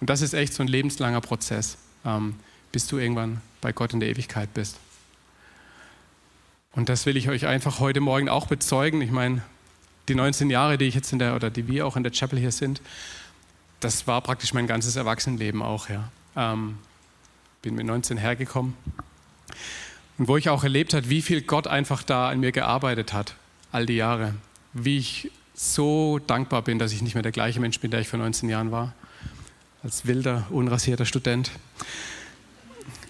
Und 0.00 0.09
das 0.09 0.23
ist 0.23 0.33
echt 0.33 0.54
so 0.54 0.62
ein 0.62 0.69
lebenslanger 0.69 1.21
Prozess, 1.21 1.76
ähm, 2.04 2.35
bis 2.73 2.87
du 2.87 2.99
irgendwann 2.99 3.42
bei 3.61 3.73
Gott 3.73 3.92
in 3.92 4.00
der 4.00 4.09
Ewigkeit 4.09 4.52
bist. 4.54 4.78
Und 6.73 6.88
das 6.88 7.04
will 7.04 7.16
ich 7.16 7.28
euch 7.28 7.47
einfach 7.47 7.80
heute 7.80 8.00
Morgen 8.00 8.28
auch 8.28 8.47
bezeugen. 8.47 9.02
Ich 9.02 9.11
meine, 9.11 9.42
die 10.09 10.14
19 10.14 10.50
Jahre, 10.50 10.78
die 10.78 10.87
ich 10.87 10.95
jetzt 10.95 11.12
in 11.12 11.19
der, 11.19 11.37
oder 11.37 11.50
die 11.50 11.69
wir 11.69 11.87
auch 11.87 11.97
in 11.97 12.02
der 12.02 12.12
Chapel 12.12 12.38
hier 12.38 12.52
sind, 12.52 12.80
das 13.80 14.07
war 14.07 14.21
praktisch 14.21 14.54
mein 14.54 14.66
ganzes 14.66 14.97
Erwachsenenleben 14.97 15.62
auch, 15.62 15.88
ja. 15.88 16.11
Ähm, 16.37 16.78
bin 17.62 17.75
mit 17.75 17.87
19 17.87 18.16
hergekommen. 18.16 18.75
Und 20.16 20.28
wo 20.28 20.37
ich 20.37 20.49
auch 20.49 20.62
erlebt 20.62 20.95
habe, 20.95 21.09
wie 21.11 21.23
viel 21.23 21.42
Gott 21.42 21.66
einfach 21.66 22.02
da 22.02 22.28
an 22.30 22.40
mir 22.40 22.52
gearbeitet 22.52 23.12
hat, 23.12 23.35
all 23.73 23.85
die 23.85 23.97
Jahre. 23.97 24.35
Wie 24.73 24.99
ich 24.99 25.30
so 25.54 26.19
dankbar 26.19 26.62
bin, 26.62 26.78
dass 26.78 26.92
ich 26.92 27.02
nicht 27.02 27.14
mehr 27.14 27.23
der 27.23 27.33
gleiche 27.33 27.61
Mensch 27.61 27.80
bin, 27.80 27.90
der 27.90 28.00
ich 28.00 28.09
vor 28.09 28.19
19 28.19 28.49
Jahren 28.49 28.71
war 28.71 28.95
als 29.83 30.07
wilder, 30.07 30.47
unrasierter 30.51 31.07
Student. 31.07 31.51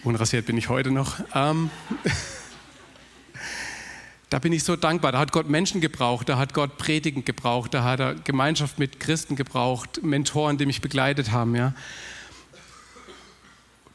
Unrasiert 0.05 0.47
bin 0.47 0.57
ich 0.57 0.69
heute 0.69 0.93
noch. 0.93 1.19
Ähm, 1.35 1.69
da 4.31 4.39
bin 4.39 4.53
ich 4.53 4.63
so 4.63 4.77
dankbar. 4.77 5.13
Da 5.13 5.19
hat 5.19 5.33
Gott 5.33 5.49
Menschen 5.49 5.81
gebraucht, 5.81 6.29
da 6.29 6.39
hat 6.39 6.55
Gott 6.55 6.79
Predigen 6.79 7.25
gebraucht, 7.25 7.75
da 7.75 7.83
hat 7.83 7.99
er 7.99 8.15
Gemeinschaft 8.15 8.79
mit 8.79 9.01
Christen 9.01 9.35
gebraucht, 9.35 10.01
Mentoren, 10.03 10.59
die 10.59 10.67
mich 10.67 10.81
begleitet 10.81 11.33
haben, 11.33 11.57
ja. 11.57 11.75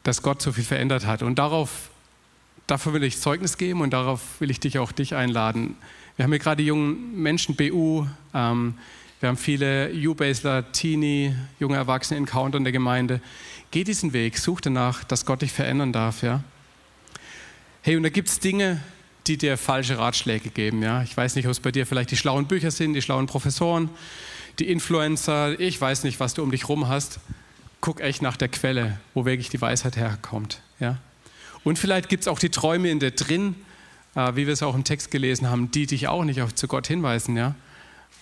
Dass 0.02 0.20
Gott 0.20 0.42
so 0.42 0.52
viel 0.52 0.64
verändert 0.64 1.06
hat. 1.06 1.22
Und 1.22 1.38
darauf, 1.38 1.88
dafür 2.66 2.92
will 2.92 3.04
ich 3.04 3.18
Zeugnis 3.18 3.56
geben 3.56 3.80
und 3.80 3.90
darauf 3.90 4.20
will 4.38 4.50
ich 4.50 4.60
dich 4.60 4.78
auch 4.78 4.92
dich 4.92 5.14
einladen. 5.14 5.76
Wir 6.16 6.24
haben 6.24 6.32
hier 6.32 6.40
gerade 6.40 6.62
jungen 6.62 7.22
Menschen, 7.22 7.56
BU, 7.56 8.06
ähm, 8.34 8.74
wir 9.20 9.30
haben 9.30 9.38
viele 9.38 9.90
U-Basler, 9.94 10.70
Teenie, 10.72 11.34
junge 11.58 11.76
Erwachsene 11.76 12.18
Encounter 12.18 12.58
in 12.58 12.64
der 12.64 12.72
Gemeinde. 12.72 13.20
Geh 13.70 13.82
diesen 13.82 14.12
Weg, 14.12 14.36
such 14.36 14.60
danach, 14.60 15.04
dass 15.04 15.24
Gott 15.24 15.40
dich 15.40 15.52
verändern 15.52 15.92
darf. 15.92 16.22
Ja? 16.22 16.42
Hey, 17.80 17.96
und 17.96 18.02
da 18.02 18.10
gibt 18.10 18.28
es 18.28 18.40
Dinge, 18.40 18.82
die 19.26 19.38
dir 19.38 19.56
falsche 19.56 19.98
Ratschläge 19.98 20.50
geben. 20.50 20.82
Ja? 20.82 21.02
Ich 21.02 21.16
weiß 21.16 21.34
nicht, 21.34 21.46
ob 21.46 21.52
es 21.52 21.60
bei 21.60 21.72
dir 21.72 21.86
vielleicht 21.86 22.10
die 22.10 22.16
schlauen 22.16 22.46
Bücher 22.46 22.70
sind, 22.70 22.92
die 22.92 23.00
schlauen 23.00 23.26
Professoren, 23.26 23.88
die 24.58 24.68
Influencer. 24.68 25.58
Ich 25.58 25.80
weiß 25.80 26.04
nicht, 26.04 26.20
was 26.20 26.34
du 26.34 26.42
um 26.42 26.50
dich 26.50 26.68
rum 26.68 26.86
hast. 26.86 27.18
Guck 27.80 28.02
echt 28.02 28.20
nach 28.20 28.36
der 28.36 28.48
Quelle, 28.48 29.00
wo 29.14 29.24
wirklich 29.24 29.48
die 29.48 29.60
Weisheit 29.60 29.96
herkommt. 29.96 30.60
Ja? 30.78 30.98
Und 31.64 31.78
vielleicht 31.78 32.10
gibt 32.10 32.22
es 32.22 32.28
auch 32.28 32.38
die 32.38 32.50
Träume 32.50 32.90
in 32.90 33.00
dir 33.00 33.12
drin, 33.12 33.56
äh, 34.14 34.36
wie 34.36 34.46
wir 34.46 34.52
es 34.52 34.62
auch 34.62 34.74
im 34.74 34.84
Text 34.84 35.10
gelesen 35.10 35.48
haben, 35.48 35.70
die 35.70 35.86
dich 35.86 36.06
auch 36.06 36.22
nicht 36.22 36.58
zu 36.58 36.68
Gott 36.68 36.86
hinweisen. 36.86 37.34
Ja? 37.34 37.54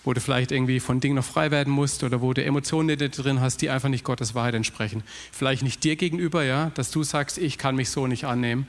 Wo 0.03 0.13
du 0.13 0.21
vielleicht 0.21 0.51
irgendwie 0.51 0.79
von 0.79 0.99
Dingen 0.99 1.15
noch 1.15 1.25
frei 1.25 1.51
werden 1.51 1.73
musst 1.73 2.03
oder 2.03 2.21
wo 2.21 2.33
du 2.33 2.43
Emotionen 2.43 2.97
drin 2.97 3.41
hast, 3.41 3.61
die 3.61 3.69
einfach 3.69 3.89
nicht 3.89 4.03
Gottes 4.03 4.35
Wahrheit 4.35 4.53
entsprechen. 4.53 5.03
Vielleicht 5.31 5.63
nicht 5.63 5.83
dir 5.83 5.95
gegenüber, 5.95 6.43
ja, 6.43 6.71
dass 6.75 6.91
du 6.91 7.03
sagst, 7.03 7.37
ich 7.37 7.57
kann 7.57 7.75
mich 7.75 7.89
so 7.89 8.05
nicht 8.05 8.25
annehmen. 8.25 8.67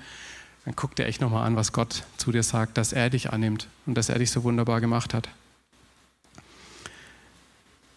Dann 0.65 0.75
guck 0.75 0.97
dir 0.97 1.05
echt 1.07 1.21
nochmal 1.21 1.47
an, 1.47 1.55
was 1.55 1.73
Gott 1.73 2.05
zu 2.17 2.33
dir 2.33 2.43
sagt, 2.43 2.79
dass 2.79 2.93
er 2.93 3.11
dich 3.11 3.33
annimmt 3.33 3.69
und 3.85 3.95
dass 3.95 4.09
er 4.09 4.19
dich 4.19 4.31
so 4.31 4.43
wunderbar 4.45 4.81
gemacht 4.81 5.15
hat. 5.15 5.29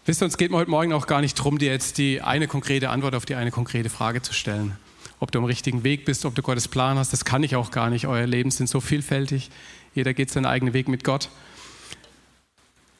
Wisst 0.06 0.22
ihr, 0.22 0.26
uns 0.26 0.38
geht 0.38 0.52
heute 0.52 0.70
Morgen 0.70 0.92
auch 0.94 1.08
gar 1.08 1.22
nicht 1.22 1.38
darum, 1.38 1.58
dir 1.60 1.72
jetzt 1.72 1.98
die 1.98 2.22
eine 2.22 2.48
konkrete 2.48 2.90
Antwort 2.90 3.16
auf 3.16 3.26
die 3.26 3.36
eine 3.36 3.52
konkrete 3.52 3.90
Frage 3.90 4.22
zu 4.22 4.34
stellen. 4.34 4.76
Ob 5.20 5.32
du 5.32 5.40
am 5.40 5.46
richtigen 5.46 5.84
Weg 5.84 6.06
bist, 6.06 6.26
ob 6.26 6.36
du 6.36 6.42
Gottes 6.42 6.68
Plan 6.68 6.98
hast, 6.98 7.14
das 7.14 7.26
kann 7.26 7.44
ich 7.44 7.56
auch 7.56 7.72
gar 7.72 7.90
nicht. 7.90 8.08
Euer 8.08 8.26
Leben 8.26 8.52
sind 8.52 8.68
so 8.68 8.82
vielfältig. 8.82 9.50
Jeder 9.94 10.14
geht 10.14 10.30
seinen 10.30 10.46
eigenen 10.46 10.74
Weg 10.74 10.88
mit 10.88 11.04
Gott 11.04 11.30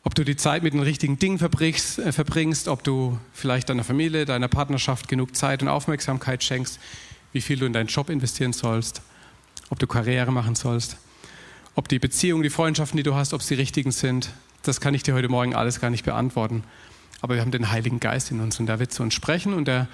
ob 0.04 0.16
du 0.16 0.24
die 0.24 0.36
Zeit 0.36 0.64
mit 0.64 0.74
den 0.74 0.82
richtigen 0.82 1.20
Dingen 1.20 1.40
verbringst, 1.40 2.00
äh, 2.00 2.12
verbringst, 2.12 2.68
ob 2.68 2.84
du 2.84 3.18
vielleicht 3.34 3.70
deiner 3.70 3.84
Familie, 3.84 4.26
deiner 4.26 4.48
Partnerschaft 4.48 5.08
genug 5.08 5.36
Zeit 5.36 5.62
und 5.62 5.68
Aufmerksamkeit 5.68 6.44
schenkst, 6.44 6.80
wie 7.34 7.42
viel 7.42 7.60
du 7.60 7.66
in 7.66 7.74
deinen 7.74 7.88
Job 7.88 8.10
investieren 8.10 8.54
sollst, 8.54 9.02
ob 9.70 9.80
du 9.80 9.88
Karriere 9.88 10.32
machen 10.32 10.56
sollst, 10.56 10.98
ob 11.76 11.88
die 11.88 12.00
Beziehungen, 12.00 12.44
die 12.44 12.50
Freundschaften, 12.50 12.98
die 12.98 13.04
du 13.04 13.16
hast, 13.16 13.34
ob 13.34 13.42
sie 13.42 13.56
richtigen 13.56 13.92
sind. 13.92 14.32
Das 14.64 14.82
kann 14.82 14.94
ich 14.94 15.04
dir 15.04 15.14
heute 15.14 15.30
Morgen 15.30 15.54
alles 15.54 15.80
gar 15.80 15.90
nicht 15.90 16.06
beantworten. 16.06 16.64
Aber 17.22 17.36
wir 17.36 17.42
haben 17.42 17.52
den 17.52 17.70
Heiligen 17.70 18.00
Geist 18.00 18.32
in 18.32 18.40
uns 18.40 18.60
und 18.60 18.68
der 18.68 18.80
wird 18.80 18.94
zu 18.94 19.04
uns 19.04 19.14
sprechen 19.14 19.54
und 19.54 19.68
der 19.68 19.88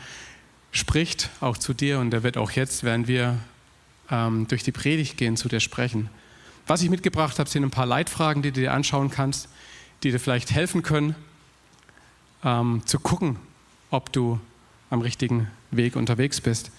spricht 0.72 1.30
auch 1.42 1.58
zu 1.58 1.74
dir 1.74 2.00
und 2.00 2.12
der 2.12 2.22
wird 2.22 2.38
auch 2.38 2.52
jetzt, 2.52 2.84
während 2.84 3.08
wir 3.08 3.38
ähm, 4.12 4.48
durch 4.48 4.64
die 4.64 4.72
Predigt 4.72 5.18
gehen, 5.18 5.36
zu 5.36 5.48
dir 5.48 5.60
sprechen. 5.60 6.10
Was 6.68 6.82
ich 6.82 6.90
mitgebracht 6.90 7.40
habe, 7.40 7.50
sind 7.50 7.64
ein 7.64 7.72
paar 7.72 7.86
Leitfragen, 7.86 8.44
die 8.44 8.52
du 8.52 8.62
dir 8.62 8.74
anschauen 8.74 9.10
kannst 9.10 9.50
die 10.04 10.12
dir 10.12 10.20
vielleicht 10.20 10.52
helfen 10.52 10.84
können, 10.84 11.16
ähm, 12.44 12.82
zu 12.86 13.00
gucken, 13.00 13.38
ob 13.90 14.12
du 14.12 14.40
am 14.90 15.02
richtigen 15.02 15.48
Weg 15.72 15.96
unterwegs 15.96 16.42
bist. 16.42 16.72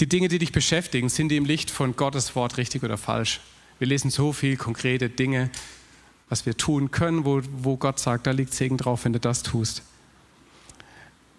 Die 0.00 0.08
Dinge, 0.08 0.28
die 0.28 0.38
dich 0.38 0.52
beschäftigen, 0.52 1.08
sind 1.08 1.28
die 1.28 1.36
im 1.36 1.44
Licht 1.44 1.70
von 1.70 1.96
Gottes 1.96 2.36
Wort 2.36 2.56
richtig 2.56 2.82
oder 2.82 2.96
falsch? 2.96 3.40
Wir 3.78 3.86
lesen 3.86 4.10
so 4.10 4.32
viel 4.32 4.56
konkrete 4.56 5.08
Dinge, 5.08 5.50
was 6.28 6.46
wir 6.46 6.56
tun 6.56 6.90
können, 6.90 7.24
wo, 7.24 7.40
wo 7.52 7.76
Gott 7.76 7.98
sagt, 7.98 8.26
da 8.26 8.32
liegt 8.32 8.52
Segen 8.52 8.76
drauf, 8.76 9.04
wenn 9.04 9.12
du 9.12 9.20
das 9.20 9.42
tust. 9.42 9.82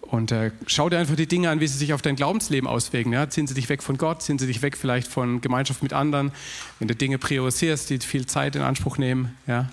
Und 0.00 0.32
äh, 0.32 0.50
schau 0.66 0.88
dir 0.88 0.98
einfach 0.98 1.14
die 1.14 1.28
Dinge 1.28 1.50
an, 1.50 1.60
wie 1.60 1.68
sie 1.68 1.78
sich 1.78 1.92
auf 1.92 2.02
dein 2.02 2.16
Glaubensleben 2.16 2.68
auswirken. 2.68 3.12
Ja? 3.12 3.30
Ziehen 3.30 3.46
sie 3.46 3.54
dich 3.54 3.68
weg 3.68 3.82
von 3.82 3.96
Gott? 3.96 4.22
Ziehen 4.22 4.38
sie 4.38 4.48
dich 4.48 4.60
weg 4.60 4.76
vielleicht 4.76 5.06
von 5.06 5.40
Gemeinschaft 5.40 5.84
mit 5.84 5.92
anderen? 5.92 6.32
Wenn 6.80 6.88
du 6.88 6.96
Dinge 6.96 7.18
priorisierst, 7.18 7.88
die 7.90 7.98
viel 8.00 8.26
Zeit 8.26 8.56
in 8.56 8.62
Anspruch 8.62 8.98
nehmen, 8.98 9.36
ja? 9.46 9.70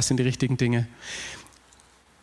Was 0.00 0.08
sind 0.08 0.16
die 0.16 0.22
richtigen 0.22 0.56
Dinge? 0.56 0.88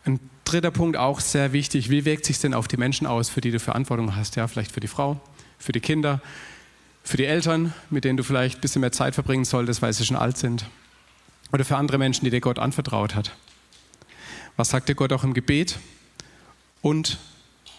Ein 0.04 0.18
dritter 0.44 0.72
Punkt 0.72 0.96
auch 0.96 1.20
sehr 1.20 1.52
wichtig. 1.52 1.90
Wie 1.90 2.04
wirkt 2.04 2.24
sich 2.24 2.40
denn 2.40 2.52
auf 2.52 2.66
die 2.66 2.76
Menschen 2.76 3.06
aus, 3.06 3.28
für 3.28 3.40
die 3.40 3.52
du 3.52 3.60
Verantwortung 3.60 4.16
hast? 4.16 4.34
Ja, 4.34 4.48
vielleicht 4.48 4.72
für 4.72 4.80
die 4.80 4.88
Frau, 4.88 5.20
für 5.60 5.70
die 5.70 5.78
Kinder, 5.78 6.20
für 7.04 7.18
die 7.18 7.24
Eltern, 7.24 7.72
mit 7.88 8.02
denen 8.02 8.16
du 8.16 8.24
vielleicht 8.24 8.58
ein 8.58 8.60
bisschen 8.62 8.80
mehr 8.80 8.90
Zeit 8.90 9.14
verbringen 9.14 9.44
solltest, 9.44 9.80
weil 9.80 9.92
sie 9.92 10.04
schon 10.04 10.16
alt 10.16 10.36
sind. 10.36 10.66
Oder 11.52 11.64
für 11.64 11.76
andere 11.76 11.98
Menschen, 11.98 12.24
die 12.24 12.32
dir 12.32 12.40
Gott 12.40 12.58
anvertraut 12.58 13.14
hat. 13.14 13.36
Was 14.56 14.70
sagt 14.70 14.88
dir 14.88 14.96
Gott 14.96 15.12
auch 15.12 15.22
im 15.22 15.32
Gebet? 15.32 15.78
Und 16.82 17.18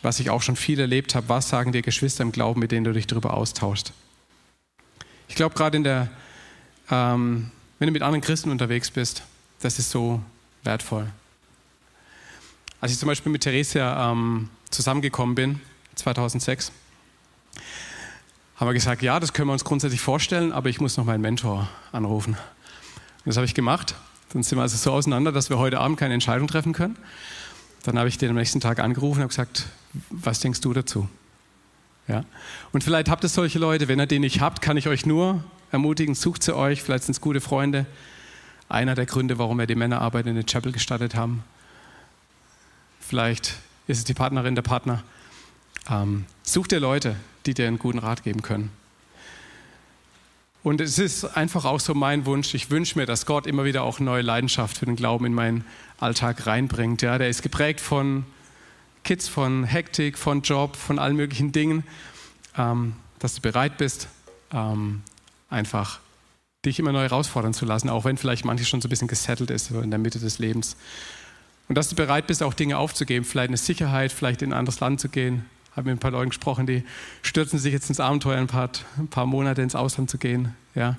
was 0.01 0.22
ich 0.22 0.29
auch 0.29 0.41
schon 0.41 0.56
viel 0.56 0.79
erlebt 0.79 1.13
habe, 1.13 1.27
was 1.27 1.50
sagen 1.50 1.74
dir 1.74 1.82
Geschwister 1.82 2.24
im 2.24 2.32
Glauben, 2.32 2.62
mit 2.62 2.72
denen 2.72 2.86
du 2.86 2.94
dich 2.94 3.06
darüber 3.06 3.34
austauschst? 3.34 3.91
Ich 5.27 5.36
glaube, 5.36 5.56
gerade 5.56 5.75
in 5.75 5.84
der, 5.84 6.10
ähm, 6.89 7.51
wenn 7.79 7.88
du 7.88 7.91
mit 7.91 8.01
anderen 8.01 8.22
Christen 8.22 8.50
unterwegs 8.50 8.91
bist, 8.91 9.24
das 9.62 9.80
ist 9.80 9.92
so 9.92 10.22
wertvoll. 10.63 11.08
Als 12.82 12.92
ich 12.92 12.98
zum 12.98 13.08
Beispiel 13.08 13.32
mit 13.32 13.42
Theresia 13.42 14.12
ähm, 14.12 14.50
zusammengekommen 14.70 15.36
bin, 15.36 15.62
2006, 15.96 16.72
haben 18.56 18.68
wir 18.68 18.74
gesagt, 18.74 19.01
ja, 19.01 19.20
das 19.20 19.34
können 19.34 19.48
wir 19.48 19.54
uns 19.54 19.63
grundsätzlich 19.63 20.01
vorstellen, 20.01 20.51
aber 20.51 20.70
ich 20.70 20.80
muss 20.80 20.98
noch 20.98 21.06
meinen 21.06 21.22
Mentor 21.22 21.70
anrufen. 21.92 22.34
Und 22.34 23.25
das 23.25 23.38
habe 23.38 23.46
ich 23.46 23.54
gemacht. 23.54 23.96
Dann 24.34 24.44
sind 24.44 24.58
wir 24.58 24.62
also 24.62 24.78
so 24.78 24.92
auseinander, 24.92 25.32
dass 25.32 25.50
wir 25.50 25.58
heute 25.58 25.80
Abend 25.80 26.00
keine 26.00 26.13
Entscheidung 26.13 26.48
treffen 26.48 26.74
können. 26.74 26.98
Dann 27.84 27.98
habe 27.98 28.10
ich 28.10 28.18
den 28.18 28.30
am 28.30 28.36
nächsten 28.36 28.60
Tag 28.60 28.80
angerufen 28.80 29.20
und 29.20 29.24
habe 29.24 29.30
gesagt, 29.30 29.68
was 30.10 30.39
denkst 30.39 30.62
du 30.62 30.74
dazu? 30.74 31.08
Ja. 32.08 32.24
Und 32.72 32.84
vielleicht 32.84 33.10
habt 33.10 33.24
ihr 33.24 33.30
solche 33.30 33.60
Leute, 33.60 33.88
wenn 33.88 34.00
ihr 34.00 34.08
den 34.08 34.22
nicht 34.22 34.42
habt, 34.42 34.62
kann 34.62 34.78
ich 34.78 34.88
euch 34.88 35.06
nur 35.06 35.44
ermutigen, 35.72 36.16
sucht 36.16 36.44
sie 36.44 36.56
euch, 36.56 36.82
vielleicht 36.82 37.04
sind 37.04 37.13
es 37.13 37.22
gute 37.22 37.42
Freunde. 37.42 37.86
Einer 38.70 38.96
der 38.96 39.06
Gründe, 39.06 39.38
warum 39.38 39.58
wir 39.58 39.68
die 39.68 39.76
Männerarbeit 39.76 40.28
in 40.28 40.36
der 40.36 40.46
Chapel 40.46 40.72
gestartet 40.72 41.16
haben. 41.16 41.44
Vielleicht 43.00 43.56
ist 43.88 43.98
es 43.98 44.04
die 44.04 44.14
Partnerin, 44.14 44.56
der 44.56 44.62
Partner. 44.62 45.04
Ähm, 45.90 46.26
such 46.44 46.68
dir 46.68 46.80
Leute, 46.80 47.16
die 47.46 47.56
dir 47.56 47.68
einen 47.68 47.80
guten 47.80 47.98
Rat 47.98 48.24
geben 48.24 48.44
können. 48.44 48.72
Und 50.62 50.82
es 50.82 51.00
ist 51.00 51.26
einfach 51.26 51.66
auch 51.66 51.80
so 51.80 51.96
mein 51.96 52.26
Wunsch. 52.26 52.54
Ich 52.54 52.70
wünsche 52.70 53.00
mir, 53.00 53.06
dass 53.06 53.26
Gott 53.26 53.48
immer 53.48 53.66
wieder 53.66 53.84
auch 53.84 54.00
neue 54.00 54.22
Leidenschaft 54.22 54.78
für 54.78 54.86
den 54.86 54.96
Glauben 54.96 55.26
in 55.26 55.34
meinen 55.34 55.66
Alltag 56.00 56.46
reinbringt. 56.46 57.02
Ja, 57.02 57.18
der 57.18 57.30
ist 57.30 57.42
geprägt 57.42 57.82
von 57.82 58.26
Kids, 59.04 59.28
von 59.28 59.64
Hektik, 59.64 60.18
von 60.18 60.42
Job, 60.42 60.76
von 60.76 61.00
allen 61.00 61.16
möglichen 61.16 61.52
Dingen. 61.52 61.84
Ähm, 62.58 62.94
dass 63.20 63.36
du 63.36 63.42
bereit 63.42 63.78
bist, 63.78 64.08
ähm, 64.52 65.02
einfach 65.50 66.00
dich 66.66 66.80
immer 66.80 66.92
neu 66.92 67.04
herausfordern 67.04 67.54
zu 67.54 67.66
lassen, 67.66 67.89
auch 67.89 68.06
wenn 68.06 68.18
vielleicht 68.18 68.44
manches 68.44 68.68
schon 68.68 68.82
so 68.82 68.88
ein 68.88 68.89
bisschen 68.89 69.08
gesettelt 69.08 69.50
ist 69.50 69.72
in 69.72 69.92
der 69.92 70.00
Mitte 70.00 70.20
des 70.20 70.39
Lebens. 70.39 70.75
Und 71.70 71.75
dass 71.75 71.88
du 71.88 71.96
bereit 71.96 72.28
bist, 72.28 72.44
auch 72.44 72.54
Dinge 72.54 72.78
aufzugeben, 72.78 73.24
vielleicht 73.24 73.50
eine 73.50 73.58
Sicherheit, 73.58 74.12
vielleicht 74.12 74.42
in 74.42 74.51
ein 74.51 74.60
anderes 74.60 74.80
Land 74.80 75.00
zu 75.00 75.08
gehen, 75.08 75.46
habe 75.75 75.89
mit 75.89 75.98
ein 75.98 76.00
paar 76.00 76.12
Leuten 76.12 76.30
gesprochen, 76.30 76.66
die 76.66 76.84
stürzen 77.22 77.60
sich 77.60 77.72
jetzt 77.72 77.89
ins 77.89 78.00
Abenteuer, 78.00 78.38
ein 78.38 78.48
paar, 78.48 78.70
ein 78.98 79.08
paar 79.08 79.25
Monate 79.25 79.62
ins 79.62 79.75
Ausland 79.75 80.10
zu 80.10 80.18
gehen. 80.18 80.56
Ja. 80.75 80.98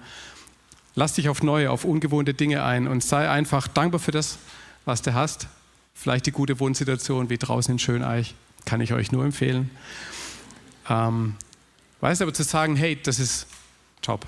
Lass 0.94 1.14
dich 1.14 1.28
auf 1.28 1.42
neue, 1.42 1.70
auf 1.70 1.84
ungewohnte 1.84 2.34
Dinge 2.34 2.64
ein 2.64 2.88
und 2.88 3.04
sei 3.04 3.28
einfach 3.28 3.68
dankbar 3.68 4.00
für 4.00 4.12
das, 4.12 4.38
was 4.84 5.02
du 5.02 5.12
hast. 5.12 5.48
Vielleicht 5.92 6.24
die 6.26 6.32
gute 6.32 6.58
Wohnsituation 6.60 7.28
wie 7.28 7.36
draußen 7.36 7.72
in 7.72 7.78
Schöneich, 7.78 8.34
kann 8.64 8.80
ich 8.80 8.94
euch 8.94 9.12
nur 9.12 9.24
empfehlen. 9.24 9.70
Ähm, 10.88 11.34
weißt 12.00 12.22
aber 12.22 12.32
zu 12.32 12.44
sagen, 12.44 12.76
hey, 12.76 12.98
das 13.00 13.18
ist 13.18 13.46
Job. 14.02 14.26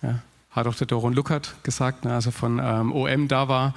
Ja, 0.00 0.22
hat 0.50 0.66
auch 0.66 0.74
der 0.74 0.86
Doron 0.86 1.12
Luckert 1.12 1.54
gesagt, 1.62 2.04
ne, 2.04 2.10
er 2.12 2.22
von 2.32 2.60
ähm, 2.62 2.92
OM 2.92 3.28
da 3.28 3.48
war. 3.48 3.74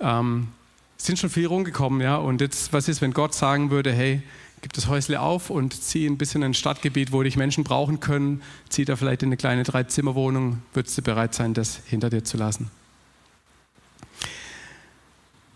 Ähm, 0.00 0.48
sind 0.96 1.18
schon 1.18 1.30
viel 1.30 1.46
rumgekommen, 1.46 2.00
ja. 2.00 2.16
Und 2.16 2.40
jetzt, 2.40 2.72
was 2.72 2.88
ist, 2.88 3.00
wenn 3.00 3.12
Gott 3.12 3.34
sagen 3.34 3.70
würde, 3.70 3.92
hey, 3.92 4.22
gib 4.62 4.72
das 4.72 4.88
Häusle 4.88 5.20
auf 5.20 5.50
und 5.50 5.74
zieh 5.74 6.06
ein 6.06 6.18
bisschen 6.18 6.42
in 6.42 6.50
ein 6.50 6.54
Stadtgebiet, 6.54 7.12
wo 7.12 7.22
dich 7.22 7.36
Menschen 7.36 7.64
brauchen 7.64 8.00
können, 8.00 8.42
zieh 8.68 8.84
da 8.84 8.96
vielleicht 8.96 9.22
in 9.22 9.28
eine 9.28 9.36
kleine 9.36 9.62
Dreizimmerwohnung, 9.62 10.62
würdest 10.74 10.98
du 10.98 11.02
bereit 11.02 11.34
sein, 11.34 11.54
das 11.54 11.80
hinter 11.86 12.10
dir 12.10 12.24
zu 12.24 12.36
lassen? 12.36 12.70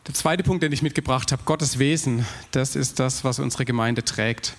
Der 0.06 0.14
zweite 0.14 0.42
Punkt, 0.42 0.62
den 0.62 0.72
ich 0.72 0.82
mitgebracht 0.82 1.32
habe, 1.32 1.42
Gottes 1.44 1.78
Wesen, 1.78 2.26
das 2.50 2.76
ist 2.76 3.00
das, 3.00 3.24
was 3.24 3.38
unsere 3.38 3.64
Gemeinde 3.64 4.04
trägt. 4.04 4.54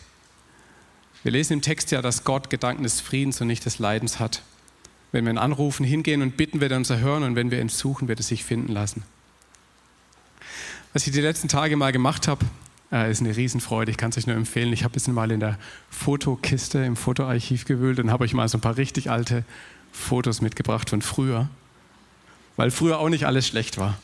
Wir 1.22 1.32
lesen 1.32 1.54
im 1.54 1.62
Text 1.62 1.92
ja, 1.92 2.02
dass 2.02 2.24
Gott 2.24 2.50
Gedanken 2.50 2.84
des 2.84 3.00
Friedens 3.02 3.42
und 3.42 3.48
nicht 3.48 3.66
des 3.66 3.80
Leidens 3.80 4.20
hat. 4.20 4.42
Wenn 5.16 5.24
wir 5.24 5.32
ihn 5.32 5.38
anrufen, 5.38 5.86
hingehen 5.86 6.22
und 6.22 6.36
bitten, 6.36 6.60
wird 6.60 6.74
er 6.74 6.78
uns 6.78 6.90
erhören 6.90 7.24
und 7.24 7.38
wenn 7.38 7.50
wir 7.50 7.62
ihn 7.62 7.70
suchen, 7.70 8.10
wird 8.10 8.20
er 8.20 8.24
sich 8.24 8.44
finden 8.44 8.74
lassen. 8.74 9.04
Was 10.92 11.08
ich 11.08 11.14
die 11.14 11.22
letzten 11.22 11.48
Tage 11.48 11.78
mal 11.78 11.94
gemacht 11.94 12.28
habe, 12.28 12.46
äh, 12.92 13.10
ist 13.10 13.22
eine 13.22 13.34
Riesenfreude. 13.34 13.92
Ich 13.92 13.96
kann 13.96 14.10
es 14.10 14.18
euch 14.18 14.28
nur 14.28 14.36
empfehlen. 14.36 14.74
Ich 14.74 14.84
habe 14.84 14.92
ein 14.92 14.96
bisschen 14.96 15.14
mal 15.14 15.32
in 15.32 15.40
der 15.40 15.58
Fotokiste 15.90 16.80
im 16.80 16.98
Fotoarchiv 16.98 17.64
gewühlt 17.64 18.00
und 18.00 18.12
habe 18.12 18.26
euch 18.26 18.34
mal 18.34 18.50
so 18.50 18.58
ein 18.58 18.62
paar 18.62 18.76
richtig 18.76 19.10
alte 19.10 19.46
Fotos 19.94 20.42
mitgebracht 20.42 20.90
von 20.90 21.02
früher, 21.02 21.48
weil 22.58 22.70
früher 22.70 23.00
auch 23.00 23.08
nicht 23.08 23.26
alles 23.26 23.48
schlecht 23.48 23.78
war. 23.78 23.98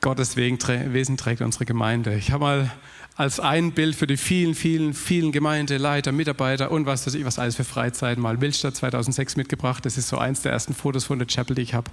Gottes 0.00 0.36
Wesen 0.36 1.16
trägt 1.16 1.42
unsere 1.42 1.66
Gemeinde. 1.66 2.14
Ich 2.14 2.32
habe 2.32 2.44
mal 2.44 2.72
als 3.16 3.38
ein 3.38 3.72
Bild 3.72 3.96
für 3.96 4.06
die 4.06 4.16
vielen, 4.16 4.54
vielen, 4.54 4.94
vielen 4.94 5.30
Gemeindeleiter, 5.30 6.12
Mitarbeiter 6.12 6.70
und 6.70 6.86
was 6.86 7.06
weiß 7.06 7.14
ich, 7.14 7.24
was 7.24 7.38
alles 7.38 7.56
für 7.56 7.64
Freizeiten 7.64 8.22
mal 8.22 8.40
Wildstadt 8.40 8.76
2006 8.76 9.36
mitgebracht. 9.36 9.84
Das 9.84 9.98
ist 9.98 10.08
so 10.08 10.16
eins 10.16 10.42
der 10.42 10.52
ersten 10.52 10.74
Fotos 10.74 11.04
von 11.04 11.18
der 11.18 11.28
Chapel, 11.28 11.54
die 11.54 11.62
ich 11.62 11.74
habe. 11.74 11.90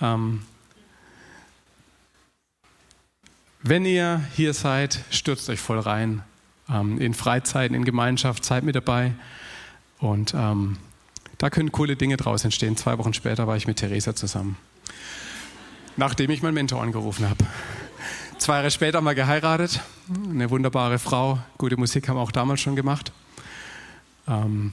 Ähm, 0.00 0.40
Wenn 3.62 3.84
ihr 3.84 4.24
hier 4.36 4.54
seid, 4.54 5.00
stürzt 5.10 5.50
euch 5.50 5.60
voll 5.60 5.78
rein. 5.78 6.22
Ähm, 6.70 6.98
in 6.98 7.12
Freizeiten, 7.12 7.76
in 7.76 7.84
Gemeinschaft, 7.84 8.44
seid 8.44 8.64
mit 8.64 8.74
dabei. 8.74 9.12
Und 9.98 10.32
ähm, 10.34 10.78
da 11.36 11.50
können 11.50 11.70
coole 11.70 11.96
Dinge 11.96 12.16
draus 12.16 12.44
entstehen. 12.44 12.78
Zwei 12.78 12.96
Wochen 12.96 13.12
später 13.12 13.46
war 13.46 13.56
ich 13.56 13.66
mit 13.66 13.76
Theresa 13.76 14.14
zusammen. 14.16 14.56
Nachdem 16.00 16.30
ich 16.30 16.40
meinen 16.40 16.54
Mentor 16.54 16.80
angerufen 16.82 17.28
habe. 17.28 17.44
Zwei 18.38 18.54
Jahre 18.54 18.70
später 18.70 18.96
haben 18.96 19.04
wir 19.04 19.14
geheiratet. 19.14 19.82
Eine 20.30 20.48
wunderbare 20.48 20.98
Frau. 20.98 21.38
Gute 21.58 21.76
Musik 21.76 22.08
haben 22.08 22.16
wir 22.16 22.22
auch 22.22 22.32
damals 22.32 22.62
schon 22.62 22.74
gemacht. 22.74 23.12
Ähm, 24.26 24.72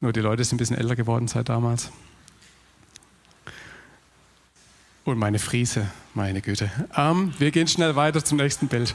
nur 0.00 0.12
die 0.12 0.20
Leute 0.20 0.44
sind 0.44 0.56
ein 0.56 0.58
bisschen 0.58 0.76
älter 0.76 0.96
geworden 0.96 1.28
seit 1.28 1.48
damals. 1.48 1.90
Und 5.06 5.16
meine 5.16 5.38
Friese, 5.38 5.86
meine 6.12 6.42
Güte. 6.42 6.70
Ähm, 6.94 7.32
wir 7.38 7.50
gehen 7.50 7.66
schnell 7.66 7.96
weiter 7.96 8.22
zum 8.22 8.36
nächsten 8.36 8.68
Bild. 8.68 8.94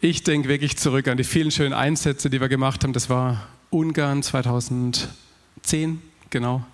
Ich 0.00 0.22
denke 0.22 0.48
wirklich 0.48 0.78
zurück 0.78 1.06
an 1.08 1.18
die 1.18 1.24
vielen 1.24 1.50
schönen 1.50 1.74
Einsätze, 1.74 2.30
die 2.30 2.40
wir 2.40 2.48
gemacht 2.48 2.82
haben. 2.82 2.94
Das 2.94 3.10
war 3.10 3.46
Ungarn 3.68 4.22
2010, 4.22 6.00
genau. 6.30 6.64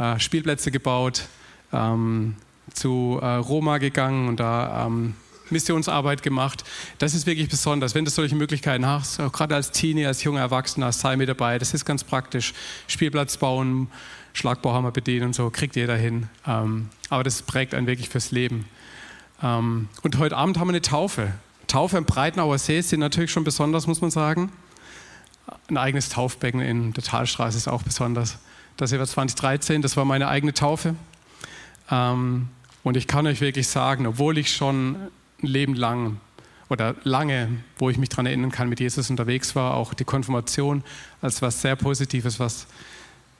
Äh, 0.00 0.18
Spielplätze 0.18 0.70
gebaut, 0.70 1.28
ähm, 1.74 2.34
zu 2.72 3.18
äh, 3.20 3.26
Roma 3.26 3.76
gegangen 3.76 4.28
und 4.28 4.40
da 4.40 4.86
ähm, 4.86 5.14
Missionsarbeit 5.50 6.22
gemacht. 6.22 6.64
Das 6.98 7.12
ist 7.12 7.26
wirklich 7.26 7.50
besonders. 7.50 7.94
Wenn 7.94 8.06
du 8.06 8.10
solche 8.10 8.34
Möglichkeiten 8.34 8.86
hast, 8.86 9.20
auch 9.20 9.30
gerade 9.30 9.54
als 9.56 9.72
Teenie, 9.72 10.06
als 10.06 10.24
junger 10.24 10.40
Erwachsener, 10.40 10.90
sei 10.92 11.16
mit 11.16 11.28
dabei. 11.28 11.58
Das 11.58 11.74
ist 11.74 11.84
ganz 11.84 12.02
praktisch. 12.02 12.54
Spielplatz 12.86 13.36
bauen, 13.36 13.88
Schlagbauhammer 14.32 14.90
bedienen 14.90 15.26
und 15.26 15.34
so, 15.34 15.50
kriegt 15.50 15.76
jeder 15.76 15.96
hin. 15.96 16.28
Ähm, 16.46 16.88
aber 17.10 17.22
das 17.22 17.42
prägt 17.42 17.74
einen 17.74 17.86
wirklich 17.86 18.08
fürs 18.08 18.30
Leben. 18.30 18.64
Ähm, 19.42 19.90
und 20.02 20.16
heute 20.16 20.34
Abend 20.34 20.58
haben 20.58 20.68
wir 20.68 20.72
eine 20.72 20.82
Taufe. 20.82 21.34
Taufe 21.66 21.98
im 21.98 22.06
Breitenauer 22.06 22.56
See 22.56 22.80
sind 22.80 23.00
natürlich 23.00 23.32
schon 23.32 23.44
besonders, 23.44 23.86
muss 23.86 24.00
man 24.00 24.10
sagen. 24.10 24.50
Ein 25.68 25.76
eigenes 25.76 26.08
Taufbecken 26.08 26.60
in 26.60 26.94
der 26.94 27.04
Talstraße 27.04 27.58
ist 27.58 27.68
auch 27.68 27.82
besonders. 27.82 28.38
Das 28.80 28.88
hier 28.88 28.98
war 28.98 29.06
2013, 29.06 29.82
das 29.82 29.98
war 29.98 30.06
meine 30.06 30.28
eigene 30.28 30.54
Taufe. 30.54 30.94
Ähm, 31.90 32.48
und 32.82 32.96
ich 32.96 33.06
kann 33.06 33.26
euch 33.26 33.42
wirklich 33.42 33.68
sagen, 33.68 34.06
obwohl 34.06 34.38
ich 34.38 34.54
schon 34.54 34.96
ein 35.42 35.46
Leben 35.46 35.74
lang 35.74 36.16
oder 36.70 36.94
lange, 37.04 37.48
wo 37.76 37.90
ich 37.90 37.98
mich 37.98 38.08
daran 38.08 38.24
erinnern 38.24 38.50
kann, 38.50 38.70
mit 38.70 38.80
Jesus 38.80 39.10
unterwegs 39.10 39.54
war, 39.54 39.74
auch 39.74 39.92
die 39.92 40.04
Konfirmation 40.04 40.82
als 41.20 41.42
was 41.42 41.60
sehr 41.60 41.76
Positives, 41.76 42.40
was 42.40 42.68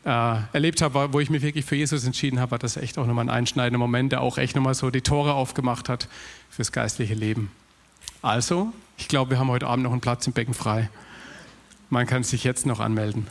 äh, 0.05 0.37
erlebt 0.53 0.83
habe, 0.83 1.11
wo 1.14 1.20
ich 1.20 1.31
mich 1.31 1.40
wirklich 1.40 1.64
für 1.64 1.76
Jesus 1.76 2.05
entschieden 2.05 2.38
habe, 2.38 2.50
war 2.50 2.59
das 2.59 2.76
echt 2.76 2.98
auch 2.98 3.07
nochmal 3.07 3.24
ein 3.24 3.31
einschneidender 3.31 3.79
Moment, 3.79 4.12
der 4.12 4.20
auch 4.20 4.37
echt 4.37 4.57
nochmal 4.57 4.74
so 4.74 4.90
die 4.90 5.00
Tore 5.00 5.33
aufgemacht 5.33 5.88
hat 5.88 6.07
fürs 6.50 6.70
geistliche 6.70 7.14
Leben. 7.14 7.50
Also, 8.20 8.74
ich 8.98 9.09
glaube, 9.09 9.31
wir 9.31 9.38
haben 9.38 9.48
heute 9.48 9.68
Abend 9.68 9.85
noch 9.85 9.92
einen 9.92 10.03
Platz 10.03 10.26
im 10.26 10.35
Becken 10.35 10.53
frei. 10.53 10.90
Man 11.88 12.07
kann 12.07 12.24
sich 12.24 12.44
jetzt 12.44 12.66
noch 12.66 12.79
anmelden. 12.79 13.26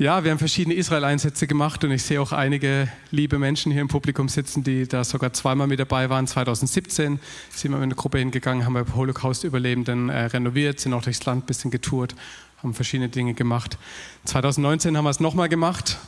Ja, 0.00 0.24
wir 0.24 0.30
haben 0.30 0.38
verschiedene 0.38 0.76
Israel-Einsätze 0.76 1.46
gemacht 1.46 1.84
und 1.84 1.90
ich 1.90 2.02
sehe 2.02 2.22
auch 2.22 2.32
einige 2.32 2.88
liebe 3.10 3.38
Menschen 3.38 3.70
hier 3.70 3.82
im 3.82 3.88
Publikum 3.88 4.30
sitzen, 4.30 4.64
die 4.64 4.88
da 4.88 5.04
sogar 5.04 5.34
zweimal 5.34 5.66
mit 5.66 5.78
dabei 5.78 6.08
waren. 6.08 6.26
2017 6.26 7.20
sind 7.50 7.70
wir 7.70 7.76
mit 7.76 7.82
einer 7.82 7.94
Gruppe 7.94 8.16
hingegangen, 8.16 8.64
haben 8.64 8.72
wir 8.72 8.86
Holocaust-Überlebenden 8.94 10.08
äh, 10.08 10.24
renoviert, 10.24 10.80
sind 10.80 10.94
auch 10.94 11.02
durchs 11.02 11.26
Land 11.26 11.44
ein 11.44 11.46
bisschen 11.46 11.70
getourt 11.70 12.14
haben 12.62 12.72
verschiedene 12.72 13.10
Dinge 13.10 13.34
gemacht. 13.34 13.76
2019 14.24 14.96
haben 14.96 15.04
wir 15.04 15.10
es 15.10 15.20
nochmal 15.20 15.50
gemacht. 15.50 15.98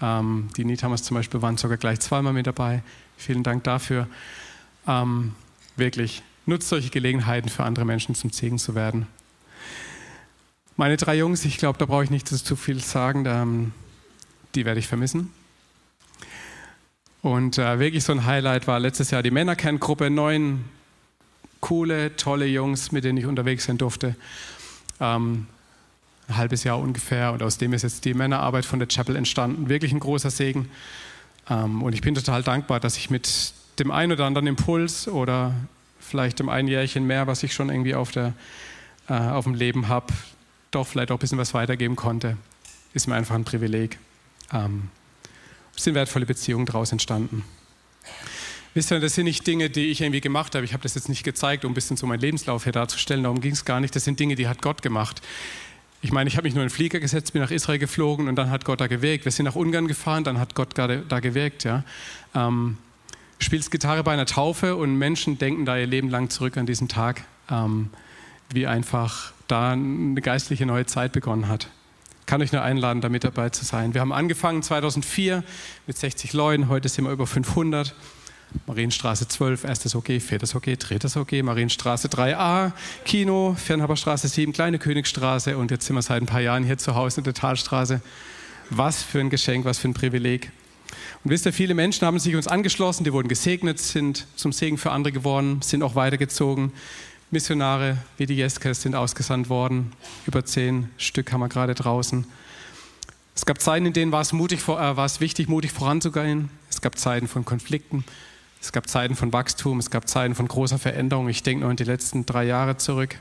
Ähm, 0.00 0.48
die 0.56 0.64
Newcomers 0.64 1.02
zum 1.02 1.16
Beispiel 1.16 1.42
waren 1.42 1.56
sogar 1.56 1.76
gleich 1.76 1.98
zweimal 1.98 2.32
mit 2.32 2.46
dabei. 2.46 2.84
Vielen 3.16 3.42
Dank 3.42 3.64
dafür. 3.64 4.06
Ähm, 4.86 5.34
wirklich, 5.74 6.22
nutzt 6.46 6.68
solche 6.68 6.90
Gelegenheiten 6.90 7.48
für 7.48 7.64
andere 7.64 7.84
Menschen 7.84 8.14
zum 8.14 8.30
Segen 8.30 8.58
zu 8.58 8.76
werden. 8.76 9.08
Meine 10.80 10.96
drei 10.96 11.14
Jungs, 11.18 11.44
ich 11.44 11.58
glaube, 11.58 11.78
da 11.78 11.84
brauche 11.84 12.04
ich 12.04 12.10
nicht 12.10 12.26
zu 12.26 12.56
viel 12.56 12.80
sagen, 12.80 13.22
da, 13.22 13.42
ähm, 13.42 13.72
die 14.54 14.64
werde 14.64 14.80
ich 14.80 14.86
vermissen. 14.86 15.30
Und 17.20 17.58
äh, 17.58 17.78
wirklich 17.78 18.02
so 18.02 18.12
ein 18.12 18.24
Highlight 18.24 18.66
war 18.66 18.80
letztes 18.80 19.10
Jahr 19.10 19.22
die 19.22 19.30
Männerkerngruppe, 19.30 20.08
neun 20.08 20.64
coole, 21.60 22.16
tolle 22.16 22.46
Jungs, 22.46 22.92
mit 22.92 23.04
denen 23.04 23.18
ich 23.18 23.26
unterwegs 23.26 23.64
sein 23.64 23.76
durfte. 23.76 24.16
ähm, 25.00 25.48
ein 26.28 26.36
halbes 26.38 26.64
Jahr 26.64 26.78
ungefähr. 26.78 27.34
Und 27.34 27.42
aus 27.42 27.58
dem 27.58 27.74
ist 27.74 27.82
jetzt 27.82 28.06
die 28.06 28.14
Männerarbeit 28.14 28.64
von 28.64 28.78
der 28.78 28.88
Chapel 28.88 29.16
entstanden. 29.16 29.68
Wirklich 29.68 29.92
ein 29.92 30.00
großer 30.00 30.30
Segen. 30.30 30.70
Ähm, 31.50 31.82
und 31.82 31.92
ich 31.92 32.00
bin 32.00 32.14
total 32.14 32.42
dankbar, 32.42 32.80
dass 32.80 32.96
ich 32.96 33.10
mit 33.10 33.52
dem 33.78 33.90
einen 33.90 34.12
oder 34.12 34.24
anderen 34.24 34.46
Impuls 34.46 35.08
oder 35.08 35.52
vielleicht 35.98 36.38
dem 36.38 36.48
einen 36.48 36.68
Jährchen 36.68 37.06
mehr, 37.06 37.26
was 37.26 37.42
ich 37.42 37.52
schon 37.52 37.68
irgendwie 37.68 37.94
auf, 37.94 38.12
der, 38.12 38.32
äh, 39.10 39.12
auf 39.12 39.44
dem 39.44 39.52
Leben 39.52 39.88
habe, 39.88 40.14
doch 40.70 40.86
vielleicht 40.86 41.10
auch 41.10 41.16
ein 41.16 41.20
bisschen 41.20 41.38
was 41.38 41.54
weitergeben 41.54 41.96
konnte. 41.96 42.36
Ist 42.92 43.06
mir 43.06 43.14
einfach 43.14 43.34
ein 43.34 43.44
Privileg. 43.44 43.98
Ähm, 44.52 44.88
es 45.76 45.84
sind 45.84 45.94
wertvolle 45.94 46.26
Beziehungen 46.26 46.66
daraus 46.66 46.92
entstanden. 46.92 47.44
Wisst 48.74 48.92
ihr, 48.92 49.00
das 49.00 49.14
sind 49.14 49.24
nicht 49.24 49.46
Dinge, 49.46 49.68
die 49.68 49.90
ich 49.90 50.00
irgendwie 50.00 50.20
gemacht 50.20 50.54
habe. 50.54 50.64
Ich 50.64 50.72
habe 50.72 50.82
das 50.82 50.94
jetzt 50.94 51.08
nicht 51.08 51.24
gezeigt, 51.24 51.64
um 51.64 51.72
ein 51.72 51.74
bisschen 51.74 51.96
so 51.96 52.06
meinen 52.06 52.20
Lebenslauf 52.20 52.64
hier 52.64 52.72
darzustellen. 52.72 53.24
Darum 53.24 53.40
ging 53.40 53.52
es 53.52 53.64
gar 53.64 53.80
nicht. 53.80 53.96
Das 53.96 54.04
sind 54.04 54.20
Dinge, 54.20 54.36
die 54.36 54.46
hat 54.46 54.62
Gott 54.62 54.82
gemacht. 54.82 55.20
Ich 56.02 56.12
meine, 56.12 56.28
ich 56.28 56.36
habe 56.36 56.44
mich 56.44 56.54
nur 56.54 56.62
in 56.62 56.68
den 56.68 56.74
Flieger 56.74 57.00
gesetzt, 57.00 57.32
bin 57.32 57.42
nach 57.42 57.50
Israel 57.50 57.78
geflogen 57.78 58.28
und 58.28 58.36
dann 58.36 58.50
hat 58.50 58.64
Gott 58.64 58.80
da 58.80 58.86
gewirkt. 58.86 59.24
Wir 59.24 59.32
sind 59.32 59.44
nach 59.44 59.56
Ungarn 59.56 59.86
gefahren, 59.86 60.24
dann 60.24 60.38
hat 60.38 60.54
Gott 60.54 60.78
da 60.78 61.20
gewirkt. 61.20 61.64
Ja. 61.64 61.84
Ähm, 62.34 62.78
spielst 63.38 63.70
Gitarre 63.70 64.04
bei 64.04 64.12
einer 64.12 64.26
Taufe 64.26 64.76
und 64.76 64.96
Menschen 64.96 65.38
denken 65.38 65.64
da 65.64 65.76
ihr 65.76 65.86
Leben 65.86 66.08
lang 66.08 66.30
zurück 66.30 66.56
an 66.56 66.66
diesen 66.66 66.88
Tag, 66.88 67.24
ähm, 67.50 67.90
wie 68.52 68.66
einfach 68.66 69.32
da 69.50 69.72
eine 69.72 70.20
geistliche 70.20 70.66
neue 70.66 70.86
Zeit 70.86 71.12
begonnen 71.12 71.48
hat. 71.48 71.68
Kann 72.26 72.42
euch 72.42 72.52
nur 72.52 72.62
einladen, 72.62 73.00
da 73.00 73.08
mit 73.08 73.24
dabei 73.24 73.48
zu 73.50 73.64
sein. 73.64 73.94
Wir 73.94 74.00
haben 74.00 74.12
angefangen 74.12 74.62
2004 74.62 75.42
mit 75.86 75.98
60 75.98 76.32
Leuten, 76.32 76.68
heute 76.68 76.88
sind 76.88 77.04
wir 77.04 77.12
über 77.12 77.26
500. 77.26 77.94
Marienstraße 78.66 79.28
12, 79.28 79.64
erstes 79.64 79.94
OG, 79.94 80.20
viertes 80.20 80.54
OG, 80.54 80.76
drittes 80.78 81.16
OG, 81.16 81.42
Marienstraße 81.42 82.08
3a, 82.08 82.72
Kino, 83.04 83.54
Fernhaberstraße 83.56 84.26
7, 84.26 84.52
Kleine 84.52 84.78
Königstraße 84.78 85.56
und 85.56 85.70
jetzt 85.70 85.86
sind 85.86 85.94
wir 85.94 86.02
seit 86.02 86.20
ein 86.20 86.26
paar 86.26 86.40
Jahren 86.40 86.64
hier 86.64 86.78
zu 86.78 86.94
Hause 86.94 87.20
in 87.20 87.24
der 87.24 87.34
Talstraße. 87.34 88.00
Was 88.70 89.02
für 89.02 89.20
ein 89.20 89.30
Geschenk, 89.30 89.64
was 89.64 89.78
für 89.78 89.88
ein 89.88 89.94
Privileg. 89.94 90.50
Und 91.22 91.30
wisst 91.30 91.46
ihr, 91.46 91.52
viele 91.52 91.74
Menschen 91.74 92.06
haben 92.06 92.18
sich 92.18 92.34
uns 92.34 92.48
angeschlossen, 92.48 93.04
die 93.04 93.12
wurden 93.12 93.28
gesegnet, 93.28 93.78
sind 93.78 94.26
zum 94.36 94.52
Segen 94.52 94.78
für 94.78 94.90
andere 94.90 95.12
geworden, 95.12 95.60
sind 95.62 95.82
auch 95.82 95.94
weitergezogen. 95.94 96.72
Missionare 97.30 97.98
wie 98.16 98.26
die 98.26 98.34
Jeskes 98.34 98.82
sind 98.82 98.94
ausgesandt 98.94 99.48
worden. 99.48 99.92
Über 100.26 100.44
zehn 100.44 100.90
Stück 100.96 101.32
haben 101.32 101.40
wir 101.40 101.48
gerade 101.48 101.74
draußen. 101.74 102.26
Es 103.34 103.46
gab 103.46 103.60
Zeiten, 103.60 103.86
in 103.86 103.92
denen 103.92 104.12
war 104.12 104.20
es, 104.20 104.32
mutig, 104.32 104.62
äh, 104.64 104.68
war 104.68 105.04
es 105.04 105.20
wichtig, 105.20 105.48
mutig 105.48 105.72
voranzugehen. 105.72 106.50
Es 106.68 106.80
gab 106.80 106.98
Zeiten 106.98 107.28
von 107.28 107.44
Konflikten. 107.44 108.04
Es 108.60 108.72
gab 108.72 108.88
Zeiten 108.88 109.16
von 109.16 109.32
Wachstum, 109.32 109.78
es 109.78 109.90
gab 109.90 110.08
Zeiten 110.08 110.34
von 110.34 110.46
großer 110.46 110.78
Veränderung. 110.78 111.28
Ich 111.28 111.42
denke 111.42 111.62
nur 111.62 111.70
an 111.70 111.76
die 111.76 111.84
letzten 111.84 112.26
drei 112.26 112.44
Jahre 112.44 112.76
zurück. 112.76 113.16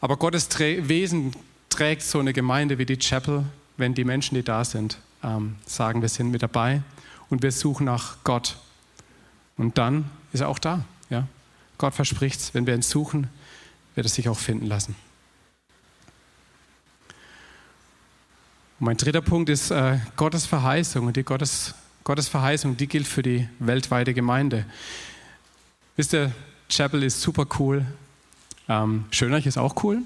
Aber 0.00 0.16
Gottes 0.16 0.48
Wesen 0.58 1.32
trägt 1.68 2.02
so 2.02 2.20
eine 2.20 2.32
Gemeinde 2.32 2.78
wie 2.78 2.86
die 2.86 2.98
Chapel, 2.98 3.44
wenn 3.76 3.94
die 3.94 4.04
Menschen, 4.04 4.34
die 4.34 4.44
da 4.44 4.64
sind, 4.64 4.98
ähm, 5.24 5.56
sagen, 5.66 6.02
wir 6.02 6.08
sind 6.08 6.30
mit 6.30 6.42
dabei 6.42 6.82
und 7.30 7.42
wir 7.42 7.50
suchen 7.50 7.86
nach 7.86 8.16
Gott. 8.22 8.58
Und 9.56 9.78
dann 9.78 10.10
ist 10.32 10.40
er 10.40 10.48
auch 10.48 10.58
da. 10.58 10.84
Ja? 11.10 11.26
Gott 11.82 11.94
verspricht 11.94 12.38
es, 12.38 12.54
wenn 12.54 12.64
wir 12.64 12.76
ihn 12.76 12.82
suchen, 12.82 13.26
wird 13.96 14.06
er 14.06 14.08
sich 14.08 14.28
auch 14.28 14.38
finden 14.38 14.66
lassen. 14.66 14.94
Und 18.78 18.86
mein 18.86 18.96
dritter 18.96 19.20
Punkt 19.20 19.50
ist 19.50 19.72
äh, 19.72 19.98
Gottes 20.14 20.46
Verheißung. 20.46 21.08
Und 21.08 21.16
die 21.16 21.24
Gottes 21.24 21.74
Gottes 22.04 22.28
Verheißung, 22.28 22.76
die 22.76 22.86
gilt 22.86 23.08
für 23.08 23.24
die 23.24 23.48
weltweite 23.58 24.14
Gemeinde. 24.14 24.64
Wisst 25.96 26.12
ihr, 26.14 26.30
Chapel 26.68 27.02
ist 27.02 27.20
super 27.20 27.46
cool. 27.58 27.84
Ähm, 28.68 29.06
Schönreich 29.10 29.46
ist 29.46 29.58
auch 29.58 29.82
cool. 29.82 30.02